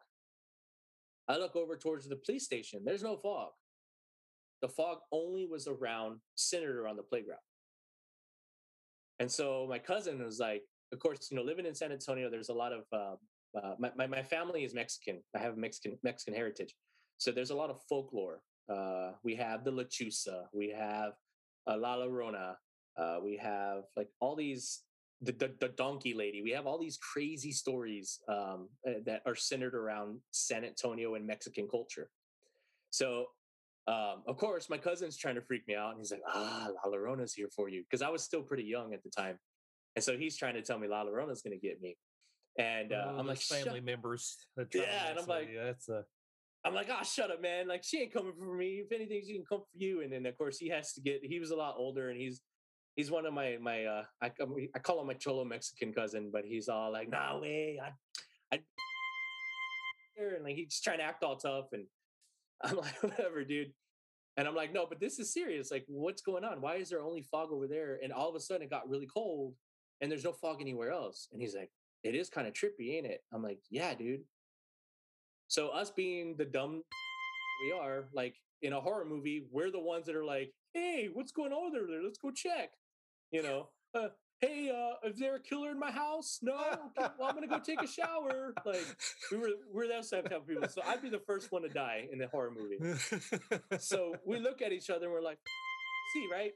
[1.29, 2.81] I look over towards the police station.
[2.87, 3.51] There's no fog.
[4.63, 7.45] The fog only was around, centered around the playground.
[9.19, 12.49] And so my cousin was like, of course, you know, living in San Antonio, there's
[12.49, 15.21] a lot of, uh, uh, my, my, my, family is Mexican.
[15.37, 16.75] I have Mexican, Mexican heritage.
[17.19, 18.41] So there's a lot of folklore.
[18.73, 21.13] Uh, we have the Lechuza, we have
[21.67, 22.55] uh, La Llorona,
[22.97, 24.81] uh, we have like all these
[25.23, 26.43] the, the, the, donkey lady.
[26.43, 31.27] We have all these crazy stories um, uh, that are centered around San Antonio and
[31.27, 32.11] Mexican culture.
[32.91, 33.27] So,
[33.87, 36.93] um, of course, my cousin's trying to freak me out, and he's like, "Ah, La
[36.93, 39.39] Llorona's here for you," because I was still pretty young at the time,
[39.97, 41.97] and so he's trying to tell me La Llorona's going to get me.
[42.59, 44.37] And uh, oh, I'm like, family members.
[44.73, 46.05] Yeah, and I'm like, yeah, that's a.
[46.65, 47.69] I'm like, oh, shut up, man.
[47.69, 48.83] Like, she ain't coming for me.
[48.85, 50.01] If anything, she can come for you.
[50.01, 52.41] And then, of course, he has to get, he was a lot older and he's,
[52.97, 54.31] he's one of my my uh, I
[54.75, 57.91] I call him my cholo Mexican cousin, but he's all like, "No way, I,
[58.55, 58.61] I,"
[60.35, 61.85] and like he's trying to act all tough, and
[62.63, 63.73] I'm like, "Whatever, dude."
[64.37, 65.71] And I'm like, "No, but this is serious.
[65.71, 66.61] Like, what's going on?
[66.61, 69.09] Why is there only fog over there?" And all of a sudden, it got really
[69.13, 69.55] cold,
[70.01, 71.29] and there's no fog anywhere else.
[71.33, 71.71] And he's like,
[72.03, 74.23] "It is kind of trippy, ain't it?" I'm like, "Yeah, dude."
[75.49, 76.83] So us being the dumb
[77.65, 81.33] we are, like in a horror movie, we're the ones that are like, "Hey, what's
[81.33, 82.03] going on over there?
[82.03, 82.71] Let's go check."
[83.35, 83.67] You know,
[83.97, 84.09] uh,
[84.41, 86.39] hey, uh, is there a killer in my house?
[86.41, 88.55] No, okay, well, I'm gonna go take a shower.
[88.65, 88.87] Like
[89.33, 90.69] we were, we're that type of people.
[90.69, 92.79] So I'd be the first one to die in the horror movie.
[93.79, 95.39] so we look at each other and we're like,
[96.15, 96.53] see, right?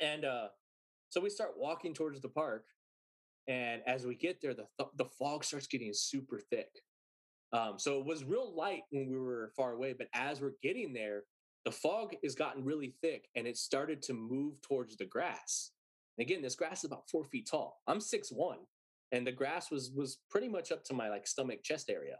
[0.00, 0.46] And uh,
[1.08, 2.66] so we start walking towards the park,
[3.48, 6.70] and as we get there, the th- the fog starts getting super thick.
[7.52, 10.92] Um, so it was real light when we were far away, but as we're getting
[10.92, 11.24] there,
[11.64, 15.70] the fog has gotten really thick and it started to move towards the grass.
[16.18, 17.80] And again, this grass is about four feet tall.
[17.86, 18.58] I'm six one,
[19.12, 22.16] and the grass was was pretty much up to my like stomach chest area.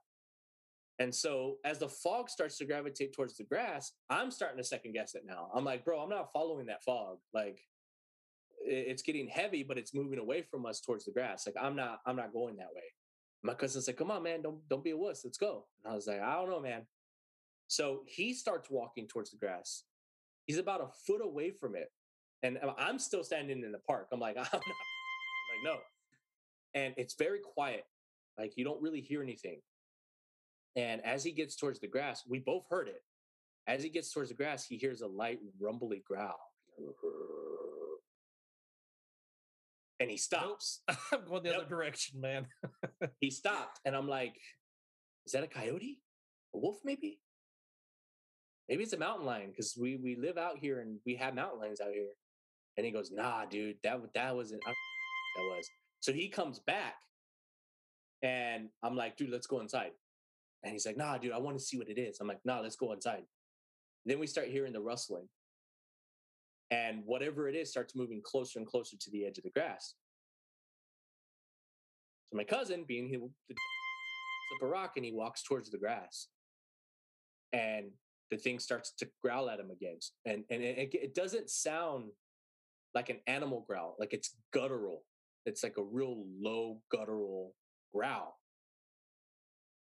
[0.98, 4.92] And so as the fog starts to gravitate towards the grass, I'm starting to second
[4.92, 5.48] guess it now.
[5.52, 7.18] I'm like, bro, I'm not following that fog.
[7.32, 7.60] Like
[8.60, 11.46] it's getting heavy, but it's moving away from us towards the grass.
[11.46, 12.82] Like I'm not, I'm not going that way.
[13.42, 15.22] My cousin's like, come on, man, don't don't be a wuss.
[15.24, 15.66] Let's go.
[15.84, 16.86] And I was like, I don't know, man.
[17.68, 19.84] So he starts walking towards the grass.
[20.46, 21.90] He's about a foot away from it.
[22.42, 24.08] And I'm still standing in the park.
[24.12, 25.76] I'm like, I'm not like, no.
[26.74, 27.84] And it's very quiet.
[28.38, 29.60] Like you don't really hear anything.
[30.76, 33.02] And as he gets towards the grass, we both heard it.
[33.66, 36.36] As he gets towards the grass, he hears a light rumbly growl.
[40.00, 40.80] and he stops.
[40.88, 40.98] Nope.
[41.12, 41.58] I'm going the Yep.
[41.60, 42.46] other direction, man.
[43.20, 44.34] he stopped, and I'm like,
[45.24, 46.00] "Is that a coyote?
[46.54, 47.20] A wolf, maybe?
[48.68, 51.60] Maybe it's a mountain lion because we we live out here and we have mountain
[51.60, 52.10] lions out here."
[52.76, 54.74] And he goes, "Nah, dude, that that wasn't that
[55.42, 55.68] was."
[56.00, 56.96] So he comes back,
[58.22, 59.92] and I'm like, "Dude, let's go inside."
[60.62, 62.60] And he's like, "Nah, dude, I want to see what it is." I'm like, "Nah,
[62.60, 63.24] let's go inside."
[64.06, 65.28] Then we start hearing the rustling,
[66.70, 69.94] and whatever it is starts moving closer and closer to the edge of the grass.
[72.30, 76.28] So my cousin, being he up a rock and he walks towards the grass,
[77.52, 77.90] and
[78.30, 82.10] the thing starts to growl at him again, and and it, it doesn't sound
[82.94, 85.04] like an animal growl, like it's guttural.
[85.46, 87.54] It's like a real low guttural
[87.94, 88.38] growl.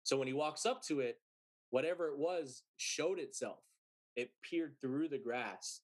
[0.04, 1.18] So when he walks up to it,
[1.70, 3.60] whatever it was showed itself.
[4.16, 5.82] It peered through the grass.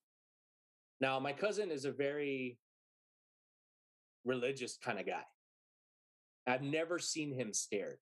[1.00, 2.58] Now, my cousin is a very
[4.26, 5.24] religious kind of guy.
[6.48, 7.98] I've never seen him scared.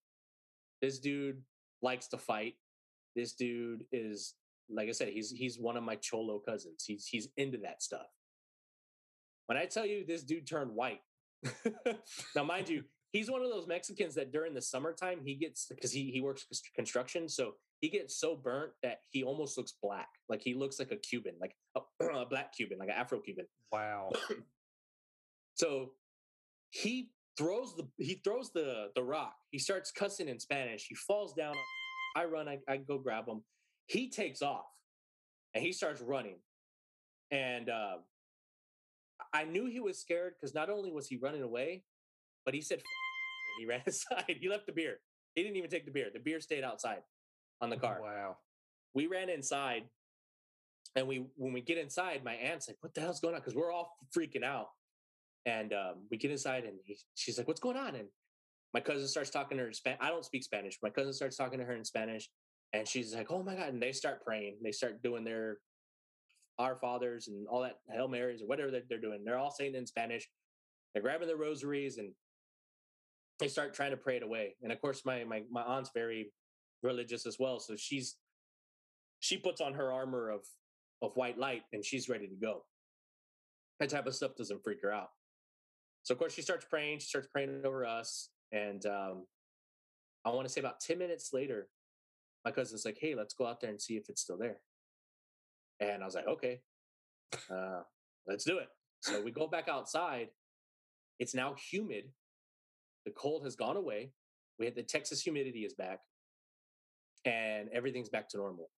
[0.82, 1.42] This dude
[1.82, 2.56] likes to fight.
[3.16, 4.36] This dude is,
[4.70, 6.84] like I said, he's he's one of my cholo cousins.
[6.86, 8.08] He's he's into that stuff.
[9.48, 11.02] When I tell you this dude turned white,
[12.36, 15.92] now mind you, he's one of those Mexicans that during the summertime he gets because
[15.92, 16.46] he he works
[16.76, 20.08] construction, so he gets so burnt that he almost looks black.
[20.30, 23.46] Like he looks like a Cuban, like a, a black Cuban, like an Afro Cuban.
[23.72, 24.12] Wow.
[25.56, 25.92] So
[26.72, 29.36] he throws the he throws the the rock.
[29.52, 30.88] He starts cussing in Spanish.
[30.88, 31.56] He falls down.
[32.16, 32.48] I run.
[32.48, 33.44] I, I go grab him.
[33.88, 34.66] He takes off,
[35.54, 36.38] and he starts running.
[37.32, 37.98] And uh,
[39.34, 41.84] I knew he was scared because not only was he running away,
[42.46, 42.82] but he said
[43.60, 44.26] he ran inside.
[44.40, 44.98] He left the beer.
[45.36, 46.08] He didn't even take the beer.
[46.14, 47.02] The beer stayed outside
[47.62, 48.38] on the car Wow.
[48.94, 49.84] we ran inside
[50.96, 53.56] and we when we get inside my aunt's like what the hell's going on because
[53.56, 54.68] we're all freaking out
[55.46, 58.08] and um, we get inside and he, she's like what's going on and
[58.74, 61.38] my cousin starts talking to her in spanish i don't speak spanish my cousin starts
[61.38, 62.30] talking to her in spanish
[62.74, 65.58] and she's like oh my god and they start praying they start doing their
[66.60, 69.76] our fathers and all that hail marys or whatever they're, they're doing they're all saying
[69.76, 70.28] in spanish
[70.94, 72.10] they're grabbing their rosaries and
[73.40, 76.32] they start trying to pray it away and of course my my, my aunt's very
[76.84, 78.18] religious as well so she's
[79.24, 80.42] she puts on her armor of
[81.04, 82.64] of white light and she's ready to go.
[83.80, 85.10] That type of stuff doesn't freak her out.
[86.04, 87.00] So of course she starts praying.
[87.00, 89.26] She starts praying over us, and um,
[90.26, 91.68] I want to say about ten minutes later,
[92.46, 94.60] my cousin's like, "Hey, let's go out there and see if it's still there."
[95.82, 96.62] And I was like, "Okay,
[97.52, 97.82] uh,
[98.28, 98.70] let's do it."
[99.02, 100.30] So we go back outside.
[101.20, 102.06] It's now humid.
[103.06, 104.12] The cold has gone away.
[104.60, 106.00] We had the Texas humidity is back,
[107.26, 108.70] and everything's back to normal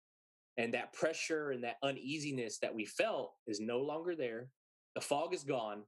[0.57, 4.47] and that pressure and that uneasiness that we felt is no longer there
[4.95, 5.83] the fog is gone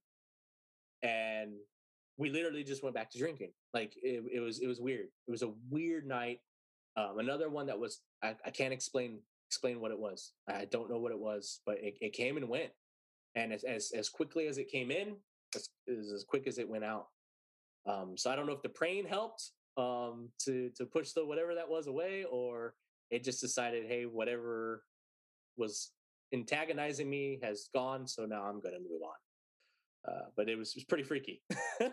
[1.04, 1.54] and
[2.18, 5.32] we literally just went back to drinking like it, it was it was weird it
[5.32, 6.40] was a weird night
[6.98, 10.90] um, another one that was I, I can't explain explain what it was i don't
[10.90, 12.72] know what it was but it, it came and went
[13.36, 15.16] and as, as as quickly as it came in
[15.56, 17.08] as, as quick as it went out
[17.88, 21.56] um, so i don't know if the praying helped um, to to push the whatever
[21.56, 22.74] that was away or
[23.10, 24.84] it just decided, hey, whatever
[25.56, 25.92] was
[26.34, 29.17] antagonizing me has gone, so now I'm going to move on.
[30.08, 31.42] Uh, but it was, it was pretty freaky.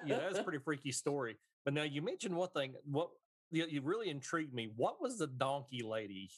[0.06, 1.36] yeah, that's a pretty freaky story.
[1.64, 2.74] But now you mentioned one thing.
[2.84, 3.10] What
[3.50, 4.70] you, you really intrigued me.
[4.76, 6.30] What was the donkey lady?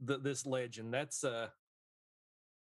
[0.00, 0.92] The, this legend.
[0.92, 1.48] That's uh.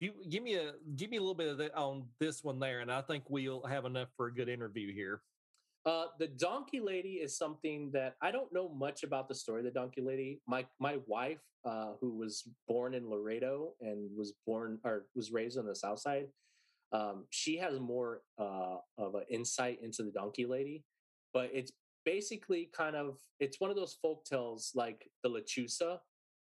[0.01, 2.81] You give me a give me a little bit of that on this one there,
[2.81, 5.23] and I think we'll have enough for a good interview here.
[5.87, 9.65] Uh, the donkey lady is something that I don't know much about the story of
[9.65, 10.41] the donkey lady.
[10.47, 15.59] My my wife, uh, who was born in Laredo and was born or was raised
[15.59, 16.27] on the south side,
[16.95, 20.85] um, she has more uh, of an insight into the donkey lady.
[21.35, 21.73] But it's
[22.05, 25.99] basically kind of it's one of those folk tales like the Lechusa.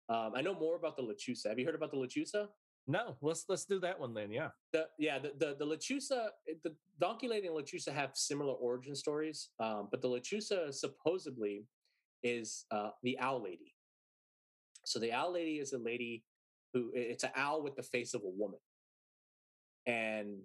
[0.09, 1.49] Um, I know more about the Lechusa.
[1.49, 2.49] Have you heard about the Lechusa?
[2.89, 4.33] No, let's let's do that one then.
[4.33, 4.49] Yeah.
[4.73, 6.29] the yeah the the, the lechusa
[6.65, 11.65] the donkey lady and lechusa have similar origin stories um, but the lechusa supposedly
[12.25, 13.73] is uh, the owl lady
[14.85, 16.25] so the owl lady is a lady
[16.75, 18.59] who it's an owl with the face of a woman
[19.87, 20.39] and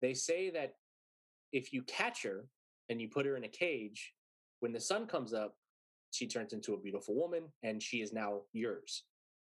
[0.00, 0.74] they say that
[1.52, 2.46] if you catch her
[2.88, 4.12] and you put her in a cage
[4.60, 5.54] when the sun comes up
[6.10, 9.04] she turns into a beautiful woman and she is now yours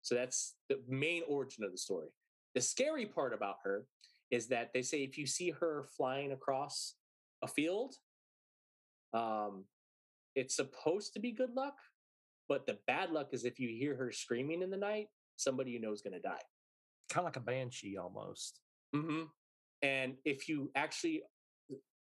[0.02, 2.08] so that's the main origin of the story
[2.54, 3.86] the scary part about her
[4.30, 6.94] is that they say if you see her flying across
[7.42, 7.94] a field,
[9.12, 9.64] um,
[10.34, 11.76] it's supposed to be good luck,
[12.48, 15.80] but the bad luck is if you hear her screaming in the night, somebody you
[15.80, 16.40] know is going to die.
[17.10, 18.60] Kind of like a banshee almost.
[18.94, 19.22] Mm-hmm.
[19.82, 21.22] And if you actually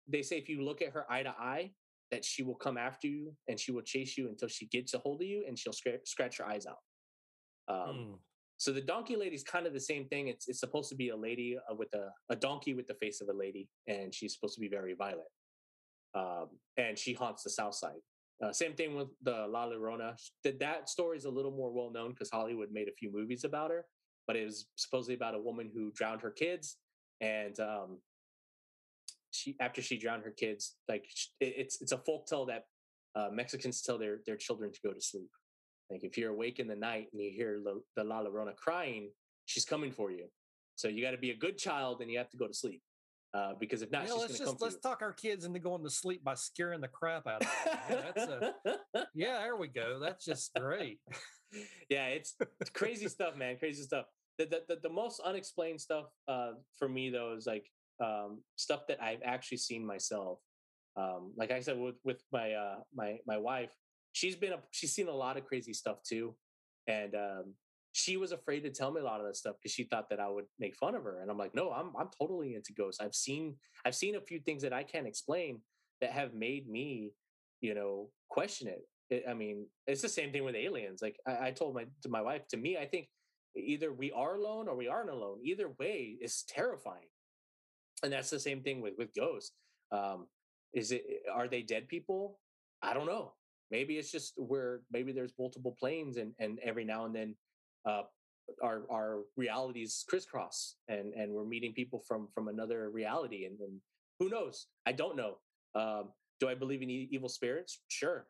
[0.08, 1.72] they say if you look at her eye to eye,
[2.12, 4.98] that she will come after you and she will chase you until she gets a
[4.98, 6.78] hold of you and she'll scratch, scratch your eyes out.
[7.68, 8.12] Um, Hmm.
[8.58, 10.28] So the donkey lady is kind of the same thing.
[10.28, 13.20] It's it's supposed to be a lady uh, with a a donkey with the face
[13.20, 15.28] of a lady, and she's supposed to be very violent.
[16.14, 16.48] Um,
[16.78, 18.00] and she haunts the South Side.
[18.42, 20.14] Uh, same thing with the La Llorona.
[20.44, 23.44] That that story is a little more well known because Hollywood made a few movies
[23.44, 23.84] about her,
[24.26, 26.76] but it was supposedly about a woman who drowned her kids,
[27.20, 27.98] and um,
[29.30, 31.04] she after she drowned her kids, like
[31.40, 32.64] it, it's it's a folk tale that
[33.14, 35.30] uh, Mexicans tell their their children to go to sleep.
[35.90, 37.60] Like if you're awake in the night and you hear
[37.96, 39.10] the La Llorona crying,
[39.44, 40.26] she's coming for you.
[40.74, 42.82] So you got to be a good child and you have to go to sleep.
[43.36, 45.44] Uh, because if not, Yeah, she's let's going to come just let's talk our kids
[45.44, 47.78] into going to sleep by scaring the crap out of them.
[47.90, 48.54] Yeah, that's a,
[49.14, 49.98] yeah, there we go.
[50.00, 51.00] That's just great.
[51.90, 53.58] yeah, it's, it's crazy stuff, man.
[53.58, 54.06] Crazy stuff.
[54.38, 57.66] The, the the the most unexplained stuff uh, for me though is like
[58.02, 60.38] um, stuff that I've actually seen myself.
[60.96, 63.70] Um, like I said with with my uh, my my wife,
[64.12, 66.34] she's been a, she's seen a lot of crazy stuff too,
[66.86, 67.54] and um,
[67.96, 70.20] she was afraid to tell me a lot of that stuff because she thought that
[70.20, 71.20] I would make fun of her.
[71.22, 73.00] And I'm like, no, I'm I'm totally into ghosts.
[73.00, 75.62] I've seen I've seen a few things that I can't explain
[76.02, 77.12] that have made me,
[77.62, 78.82] you know, question it.
[79.08, 81.00] it I mean, it's the same thing with aliens.
[81.00, 83.08] Like I, I told my to my wife, to me, I think
[83.56, 85.38] either we are alone or we aren't alone.
[85.42, 87.08] Either way is terrifying.
[88.02, 89.52] And that's the same thing with with ghosts.
[89.90, 90.26] Um,
[90.74, 92.40] is it are they dead people?
[92.82, 93.32] I don't know.
[93.70, 97.34] Maybe it's just where maybe there's multiple planes and and every now and then
[97.86, 98.02] uh
[98.62, 103.80] our our realities crisscross and and we're meeting people from from another reality and, and
[104.18, 104.66] who knows?
[104.86, 105.38] I don't know.
[105.74, 107.80] Um do i believe in e- evil spirits?
[107.88, 108.26] Sure.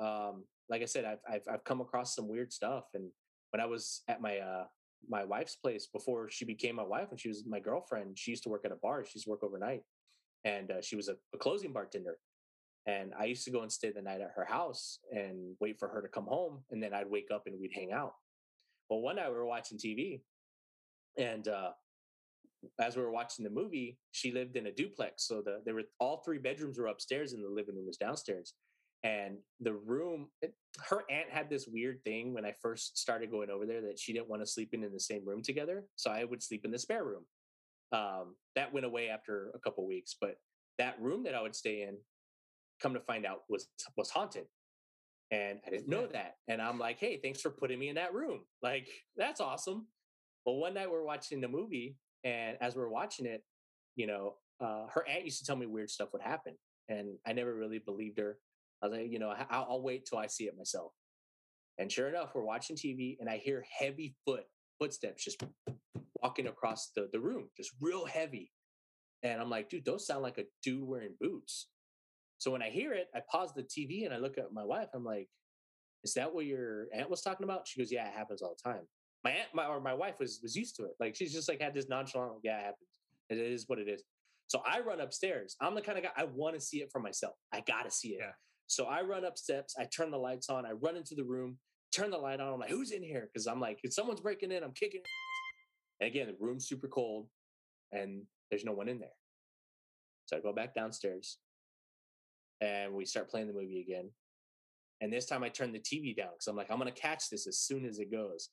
[0.00, 3.10] Um like i said I've, I've i've come across some weird stuff and
[3.50, 4.64] when i was at my uh
[5.08, 8.44] my wife's place before she became my wife and she was my girlfriend she used
[8.44, 9.04] to work at a bar.
[9.04, 9.82] She used work overnight
[10.44, 12.18] and uh, she was a, a closing bartender.
[12.86, 15.88] And i used to go and stay the night at her house and wait for
[15.88, 18.14] her to come home and then i'd wake up and we'd hang out
[18.92, 20.20] well, one night we were watching TV,
[21.16, 21.70] and uh,
[22.78, 25.26] as we were watching the movie, she lived in a duplex.
[25.26, 28.52] So the there were all three bedrooms were upstairs, and the living room was downstairs.
[29.02, 30.54] And the room, it,
[30.88, 34.12] her aunt had this weird thing when I first started going over there that she
[34.12, 35.84] didn't want to sleep in in the same room together.
[35.96, 37.24] So I would sleep in the spare room.
[37.92, 40.36] Um, that went away after a couple weeks, but
[40.78, 41.96] that room that I would stay in,
[42.80, 44.44] come to find out, was was haunted
[45.32, 46.34] and I didn't know that.
[46.46, 48.40] And I'm like, hey, thanks for putting me in that room.
[48.62, 49.86] Like, that's awesome.
[50.44, 53.42] Well, one night we're watching the movie, and as we're watching it,
[53.96, 56.54] you know, uh, her aunt used to tell me weird stuff would happen,
[56.88, 58.36] and I never really believed her.
[58.82, 60.92] I was like, you know, I'll, I'll wait till I see it myself.
[61.78, 64.44] And sure enough, we're watching TV, and I hear heavy foot
[64.78, 65.42] footsteps just
[66.22, 68.50] walking across the, the room, just real heavy.
[69.22, 71.68] And I'm like, dude, those sound like a dude wearing boots.
[72.42, 74.88] So when I hear it, I pause the TV and I look at my wife.
[74.94, 75.28] I'm like,
[76.02, 78.68] "Is that what your aunt was talking about?" She goes, "Yeah, it happens all the
[78.68, 78.88] time."
[79.22, 80.96] My aunt, my or my wife was was used to it.
[80.98, 82.88] Like she's just like had this nonchalant, "Yeah, it happens.
[83.28, 84.02] It is what it is."
[84.48, 85.54] So I run upstairs.
[85.60, 87.36] I'm the kind of guy I want to see it for myself.
[87.52, 88.18] I gotta see it.
[88.18, 88.32] Yeah.
[88.66, 89.76] So I run up steps.
[89.78, 90.66] I turn the lights on.
[90.66, 91.60] I run into the room.
[91.92, 92.54] Turn the light on.
[92.54, 95.02] I'm like, "Who's in here?" Because I'm like, if someone's breaking in, I'm kicking.
[96.00, 97.28] And again, the room's super cold,
[97.92, 99.14] and there's no one in there.
[100.26, 101.38] So I go back downstairs
[102.62, 104.08] and we start playing the movie again.
[105.00, 107.28] And this time I turn the TV down because I'm like, I'm going to catch
[107.28, 108.50] this as soon as it goes.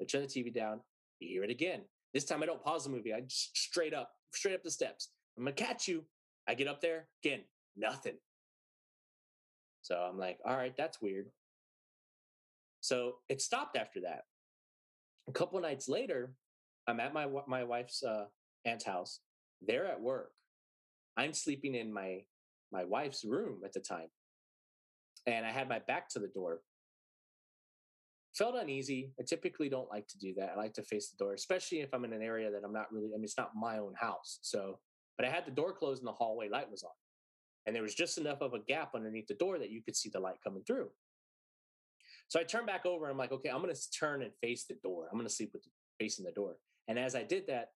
[0.00, 0.80] I turn the TV down,
[1.20, 1.82] you hear it again.
[2.14, 3.12] This time I don't pause the movie.
[3.12, 5.10] I just straight up, straight up the steps.
[5.36, 6.04] I'm going to catch you.
[6.48, 7.40] I get up there, again,
[7.76, 8.16] nothing.
[9.82, 11.26] So I'm like, all right, that's weird.
[12.80, 14.22] So it stopped after that.
[15.28, 16.32] A couple nights later,
[16.86, 18.24] I'm at my my wife's uh,
[18.64, 19.20] aunt's house.
[19.60, 20.32] They're at work.
[21.16, 22.22] I'm sleeping in my
[22.72, 24.08] my wife's room at the time.
[25.26, 26.60] And I had my back to the door.
[28.34, 29.12] Felt uneasy.
[29.18, 30.52] I typically don't like to do that.
[30.54, 32.92] I like to face the door, especially if I'm in an area that I'm not
[32.92, 34.38] really, I mean, it's not my own house.
[34.42, 34.78] So,
[35.18, 36.90] but I had the door closed and the hallway light was on.
[37.66, 40.08] And there was just enough of a gap underneath the door that you could see
[40.08, 40.88] the light coming through.
[42.28, 44.64] So I turned back over and I'm like, okay, I'm going to turn and face
[44.64, 45.08] the door.
[45.10, 46.56] I'm going to sleep with the, facing the door.
[46.88, 47.70] And as I did that,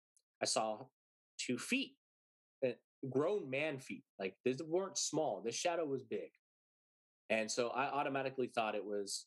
[0.42, 0.86] I saw
[1.38, 1.92] two feet,
[3.08, 4.04] grown man feet.
[4.18, 5.42] Like these weren't small.
[5.44, 6.30] The shadow was big.
[7.30, 9.26] And so I automatically thought it was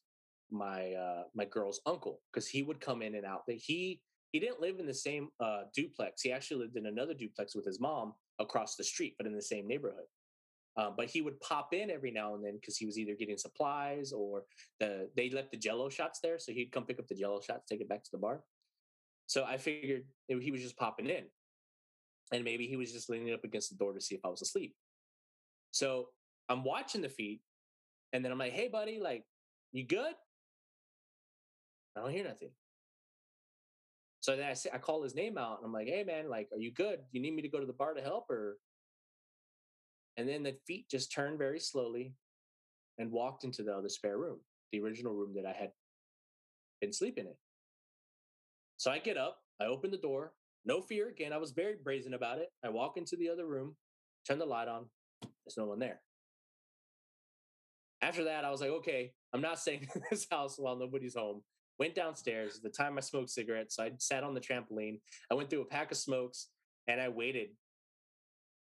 [0.52, 3.46] my uh, my girl's uncle because he would come in and out.
[3.48, 4.02] That he
[4.32, 6.22] he didn't live in the same uh, duplex.
[6.22, 9.42] He actually lived in another duplex with his mom across the street, but in the
[9.42, 10.06] same neighborhood.
[10.76, 13.38] Um, but he would pop in every now and then because he was either getting
[13.38, 14.44] supplies or
[14.80, 17.66] the they left the Jello shots there, so he'd come pick up the Jello shots,
[17.70, 18.42] take it back to the bar.
[19.28, 21.24] So I figured he was just popping in,
[22.34, 24.42] and maybe he was just leaning up against the door to see if I was
[24.42, 24.76] asleep.
[25.72, 26.10] So
[26.50, 27.42] I'm watching the feet,
[28.12, 29.24] and then I'm like, "Hey, buddy, like,
[29.72, 30.16] you good?"
[31.96, 32.50] I don't hear nothing.
[34.22, 36.50] So then I say, I call his name out, and I'm like, "Hey, man, like,
[36.52, 37.00] are you good?
[37.00, 38.58] Do you need me to go to the bar to help, or?"
[40.18, 42.16] And then the feet just turned very slowly,
[42.98, 44.40] and walked into the other spare room,
[44.72, 45.72] the original room that I had
[46.82, 47.36] been sleeping in.
[48.78, 50.34] So I get up, I open the door,
[50.66, 51.10] no fear.
[51.10, 52.48] Again, I was very brazen about it.
[52.64, 53.76] I walk into the other room,
[54.28, 54.86] turn the light on,
[55.22, 56.02] there's no one there.
[58.02, 61.42] After that, I was like, okay, I'm not staying in this house while nobody's home.
[61.80, 62.60] Went downstairs.
[62.62, 65.00] The time I smoked cigarettes, so I sat on the trampoline.
[65.32, 66.50] I went through a pack of smokes
[66.88, 67.50] and I waited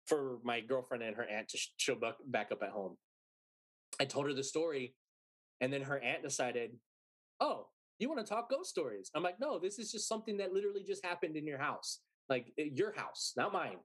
[0.07, 2.97] for my girlfriend and her aunt to show back up at home.
[4.01, 4.95] I told her the story,
[5.61, 6.73] and then her aunt decided,
[7.41, 7.69] oh,
[7.99, 9.11] you want to talk ghost stories?
[9.15, 12.53] I'm like, no, this is just something that literally just happened in your house, like
[12.59, 13.79] eh, your house, not mine.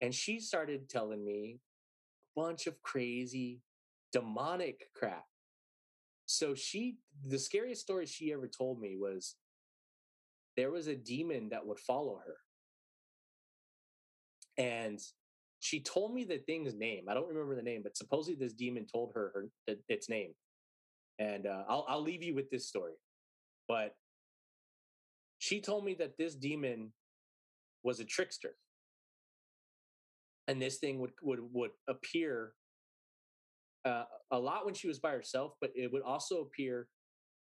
[0.00, 1.58] And she started telling me
[2.36, 3.60] a bunch of crazy
[4.12, 5.24] demonic crap.
[6.26, 6.96] So she,
[7.28, 9.36] the scariest story she ever told me was
[10.56, 12.36] there was a demon that would follow her.
[14.56, 15.00] And
[15.60, 17.06] she told me the thing's name.
[17.08, 19.32] I don't remember the name, but supposedly this demon told her,
[19.66, 20.32] her its name.
[21.18, 22.94] And uh, I'll I'll leave you with this story.
[23.68, 23.94] But
[25.38, 26.92] she told me that this demon
[27.82, 28.56] was a trickster.
[30.48, 32.52] And this thing would would would appear
[33.84, 36.88] uh, a lot when she was by herself, but it would also appear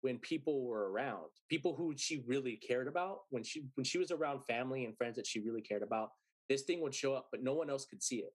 [0.01, 3.21] when people were around, people who she really cared about.
[3.31, 6.11] When she when she was around family and friends that she really cared about,
[6.49, 8.33] this thing would show up, but no one else could see it.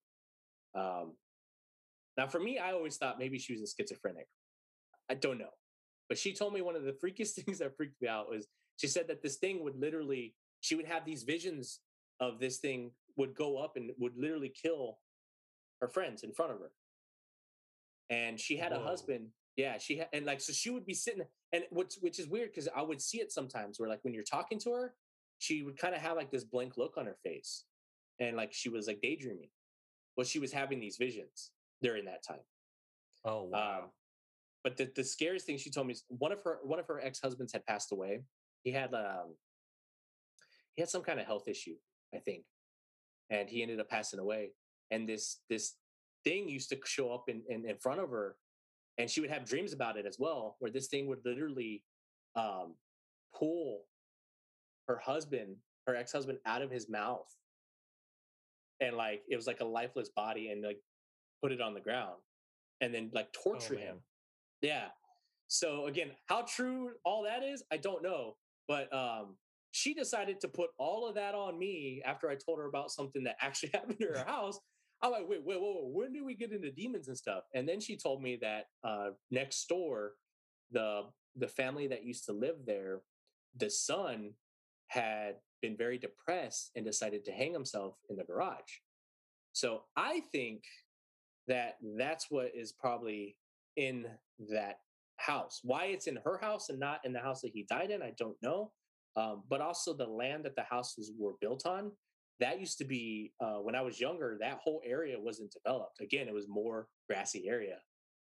[0.76, 1.14] Um,
[2.18, 4.28] now, for me, I always thought maybe she was a schizophrenic.
[5.10, 5.50] I don't know.
[6.10, 8.48] But she told me one of the freakiest things that freaked me out was
[8.78, 11.80] she said that this thing would literally, she would have these visions
[12.20, 15.00] of this thing would go up and would literally kill
[15.82, 16.72] her friends in front of her.
[18.10, 18.80] And she had Whoa.
[18.80, 19.28] a husband.
[19.56, 22.50] Yeah, she had, and like, so she would be sitting, and which, which is weird
[22.50, 24.96] because I would see it sometimes where, like, when you're talking to her,
[25.38, 27.66] she would kind of have like this blank look on her face.
[28.20, 29.50] And like, she was like daydreaming.
[30.16, 31.52] Well, she was having these visions
[31.82, 32.40] during that time.
[33.26, 33.82] Oh, wow.
[33.84, 33.90] Um,
[34.64, 37.02] but the, the scariest thing she told me is one of her one of her
[37.02, 38.22] ex husbands had passed away.
[38.64, 39.36] He had um
[40.76, 41.76] he had some kind of health issue,
[42.16, 42.46] I think,
[43.30, 44.52] and he ended up passing away.
[44.90, 45.76] And this this
[46.24, 48.38] thing used to show up in in, in front of her,
[48.98, 51.84] and she would have dreams about it as well, where this thing would literally
[52.36, 52.76] um,
[53.38, 53.82] pull
[54.88, 55.58] her husband,
[55.88, 57.28] her ex husband, out of his mouth,
[58.80, 60.80] and like it was like a lifeless body, and like
[61.42, 62.16] put it on the ground,
[62.80, 63.98] and then like oh, torture oh, him
[64.64, 64.88] yeah.
[65.48, 68.38] So again, how true all that is, I don't know.
[68.68, 69.36] But um,
[69.72, 73.24] she decided to put all of that on me after I told her about something
[73.26, 74.60] that actually happened to her house.
[75.02, 77.44] I'm like, wait, wait, wait, when do we get into demons and stuff?
[77.54, 80.14] And then she told me that uh, next door,
[80.72, 81.04] the
[81.36, 83.02] the family that used to live there,
[83.58, 84.34] the son
[84.88, 88.80] had been very depressed and decided to hang himself in the garage.
[89.52, 90.64] So I think
[91.48, 93.36] that that's what is probably
[93.78, 94.06] in
[94.50, 94.80] that
[95.18, 95.60] house.
[95.64, 98.14] Why it's in her house and not in the house that he died in, I
[98.18, 98.72] don't know.
[99.16, 101.92] Um, but also the land that the houses were built on,
[102.40, 104.38] that used to be uh, when I was younger.
[104.40, 106.02] That whole area wasn't developed.
[106.02, 107.78] Again, it was more grassy area.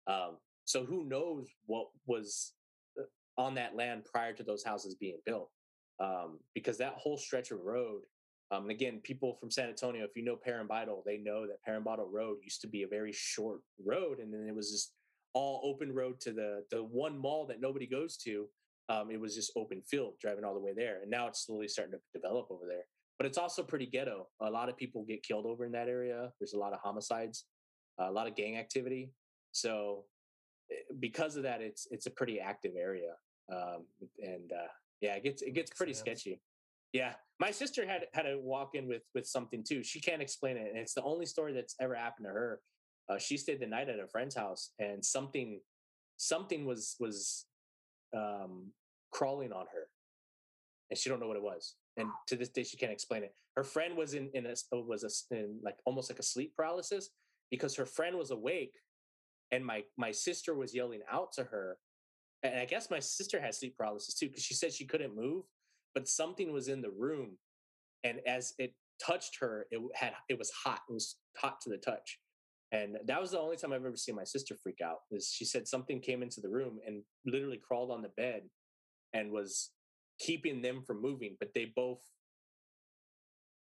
[0.07, 0.37] Um,
[0.67, 2.53] so who knows what was
[2.99, 3.05] uh,
[3.41, 5.51] on that land prior to those houses being built?
[6.01, 8.03] Um, because that whole stretch of road,
[8.51, 11.63] um, and again, people from San Antonio, if you know Perrin Beitel, they know that
[11.65, 14.93] Perrin Beitel Road used to be a very short road, and then it was just
[15.35, 18.47] all open road to the the one mall that nobody goes to.
[18.89, 21.69] Um, it was just open field driving all the way there, and now it's slowly
[21.69, 22.85] starting to develop over there.
[23.19, 24.29] But it's also pretty ghetto.
[24.41, 26.31] A lot of people get killed over in that area.
[26.39, 27.45] There's a lot of homicides,
[27.99, 29.11] a lot of gang activity.
[29.53, 30.05] So
[30.71, 33.13] eh, because of that, it's it's a pretty active area,
[33.53, 33.85] um,
[34.19, 34.69] and uh,
[35.01, 36.41] yeah, it gets it gets pretty sketchy.
[36.93, 39.83] Yeah, my sister had had a walk in with with something too.
[39.83, 42.61] She can't explain it, and it's the only story that's ever happened to her
[43.09, 45.61] uh, she stayed the night at a friend's house and something
[46.17, 47.47] something was was
[48.17, 48.71] um,
[49.13, 49.89] crawling on her
[50.91, 53.35] and she don't know what it was and to this day she can't explain it.
[53.57, 57.11] Her friend was in in a was a in like almost like a sleep paralysis
[57.51, 58.75] because her friend was awake
[59.53, 61.79] and my my sister was yelling out to her
[62.43, 65.45] and i guess my sister had sleep paralysis too because she said she couldn't move
[65.95, 67.37] but something was in the room
[68.03, 68.75] and as it
[69.05, 72.19] touched her it had it was hot it was hot to the touch
[72.75, 74.99] and that was the only time I've ever seen my sister freak out.
[75.13, 78.43] Is she said something came into the room and literally crawled on the bed
[79.13, 79.71] and was
[80.19, 82.01] keeping them from moving, but they both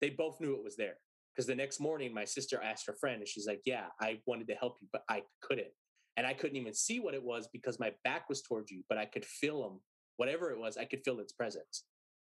[0.01, 0.99] they both knew it was there.
[1.35, 4.47] Because the next morning, my sister asked her friend, and she's like, "Yeah, I wanted
[4.49, 5.73] to help you, but I couldn't,
[6.17, 8.99] and I couldn't even see what it was because my back was towards you, but
[8.99, 9.81] I could feel them.
[10.17, 11.85] Whatever it was, I could feel its presence."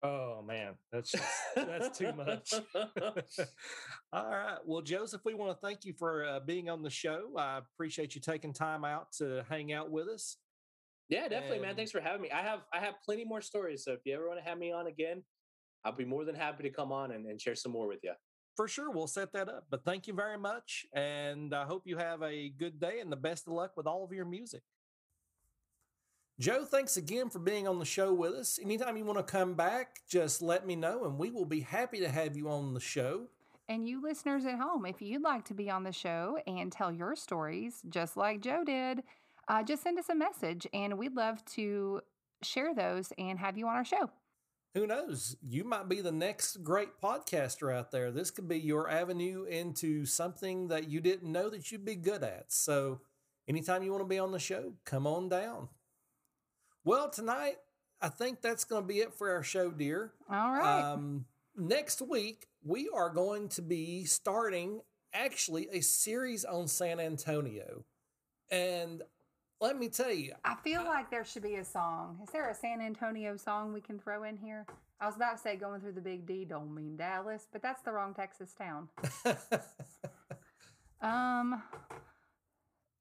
[0.01, 1.23] Oh man, that's just,
[1.55, 2.53] that's too much.
[4.13, 4.57] All right.
[4.65, 7.31] Well, Joseph, we want to thank you for uh, being on the show.
[7.37, 10.37] I appreciate you taking time out to hang out with us.
[11.09, 11.75] Yeah, definitely, man.
[11.75, 12.31] Thanks for having me.
[12.31, 13.83] I have I have plenty more stories.
[13.83, 15.23] So if you ever want to have me on again,
[15.83, 18.13] I'll be more than happy to come on and, and share some more with you.
[18.55, 19.65] For sure, we'll set that up.
[19.69, 23.17] But thank you very much, and I hope you have a good day and the
[23.17, 24.61] best of luck with all of your music.
[26.39, 28.59] Joe, thanks again for being on the show with us.
[28.63, 31.99] Anytime you want to come back, just let me know, and we will be happy
[31.99, 33.27] to have you on the show.
[33.67, 36.93] And you listeners at home, if you'd like to be on the show and tell
[36.93, 39.03] your stories, just like Joe did,
[39.49, 41.99] uh, just send us a message and we'd love to
[42.41, 44.09] share those and have you on our show.
[44.75, 45.35] Who knows?
[45.45, 48.11] You might be the next great podcaster out there.
[48.11, 52.23] This could be your avenue into something that you didn't know that you'd be good
[52.23, 52.45] at.
[52.47, 53.01] So,
[53.47, 55.67] anytime you want to be on the show, come on down.
[56.83, 57.57] Well, tonight,
[58.01, 60.13] I think that's going to be it for our show, dear.
[60.29, 60.81] All right.
[60.93, 61.25] Um,
[61.55, 64.81] next week, we are going to be starting
[65.13, 67.83] actually a series on San Antonio.
[68.51, 69.01] And
[69.59, 72.19] let me tell you, I feel like there should be a song.
[72.23, 74.65] Is there a San Antonio song we can throw in here?
[75.01, 77.81] I was about to say going through the big D don't mean Dallas, but that's
[77.81, 78.89] the wrong Texas town.
[81.01, 81.61] um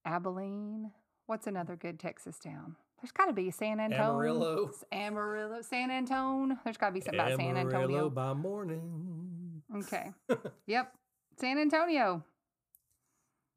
[0.04, 0.90] Abilene.
[1.26, 2.76] What's another good Texas town?
[3.00, 4.10] There's got to be San Antonio.
[4.10, 4.70] Amarillo.
[4.90, 5.62] Amarillo.
[5.62, 6.56] San Antonio.
[6.64, 8.10] There's got to be something about San Amarillo Antonio.
[8.10, 9.62] by morning.
[9.76, 10.12] Okay.
[10.66, 10.92] yep.
[11.38, 12.24] San Antonio.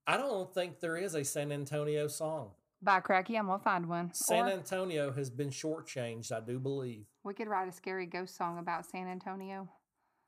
[0.06, 2.52] I don't think there is a San Antonio song.
[2.84, 4.12] By Cracky, I'm gonna find one.
[4.14, 7.06] San or Antonio has been shortchanged, I do believe.
[7.24, 9.70] we could write a scary ghost song about San Antonio.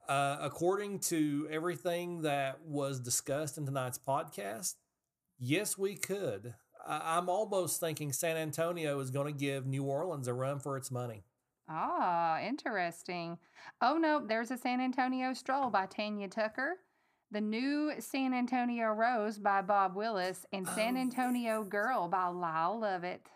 [0.08, 4.76] Uh, according to everything that was discussed in tonight's podcast,
[5.40, 6.54] yes, we could.
[6.86, 10.92] I'm almost thinking San Antonio is going to give New Orleans a run for its
[10.92, 11.24] money.
[11.70, 13.38] Ah, interesting.
[13.82, 16.80] Oh no, there's a San Antonio Stroll by Tanya Tucker,
[17.32, 22.80] the new San Antonio Rose by Bob Wills, and San Oh, Antonio Girl by Lyle
[22.80, 23.30] Lovett.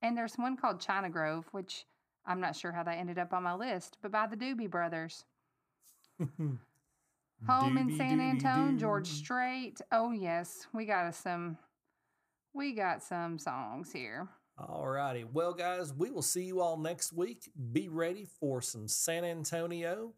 [0.00, 1.84] And there's one called China Grove, which
[2.24, 5.24] I'm not sure how that ended up on my list, but by the Doobie Brothers.
[7.48, 9.08] Home in San Antonio, George.
[9.08, 9.80] Strait.
[9.90, 11.58] Oh yes, we got us some.
[12.54, 14.28] We got some songs here.
[14.58, 15.24] All righty.
[15.24, 17.50] Well, guys, we will see you all next week.
[17.72, 20.12] Be ready for some San Antonio.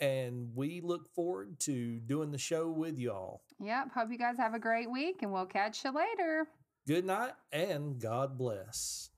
[0.00, 3.42] And we look forward to doing the show with y'all.
[3.60, 3.92] Yep.
[3.94, 6.48] Hope you guys have a great week, and we'll catch you later.
[6.86, 9.10] Good night and God bless.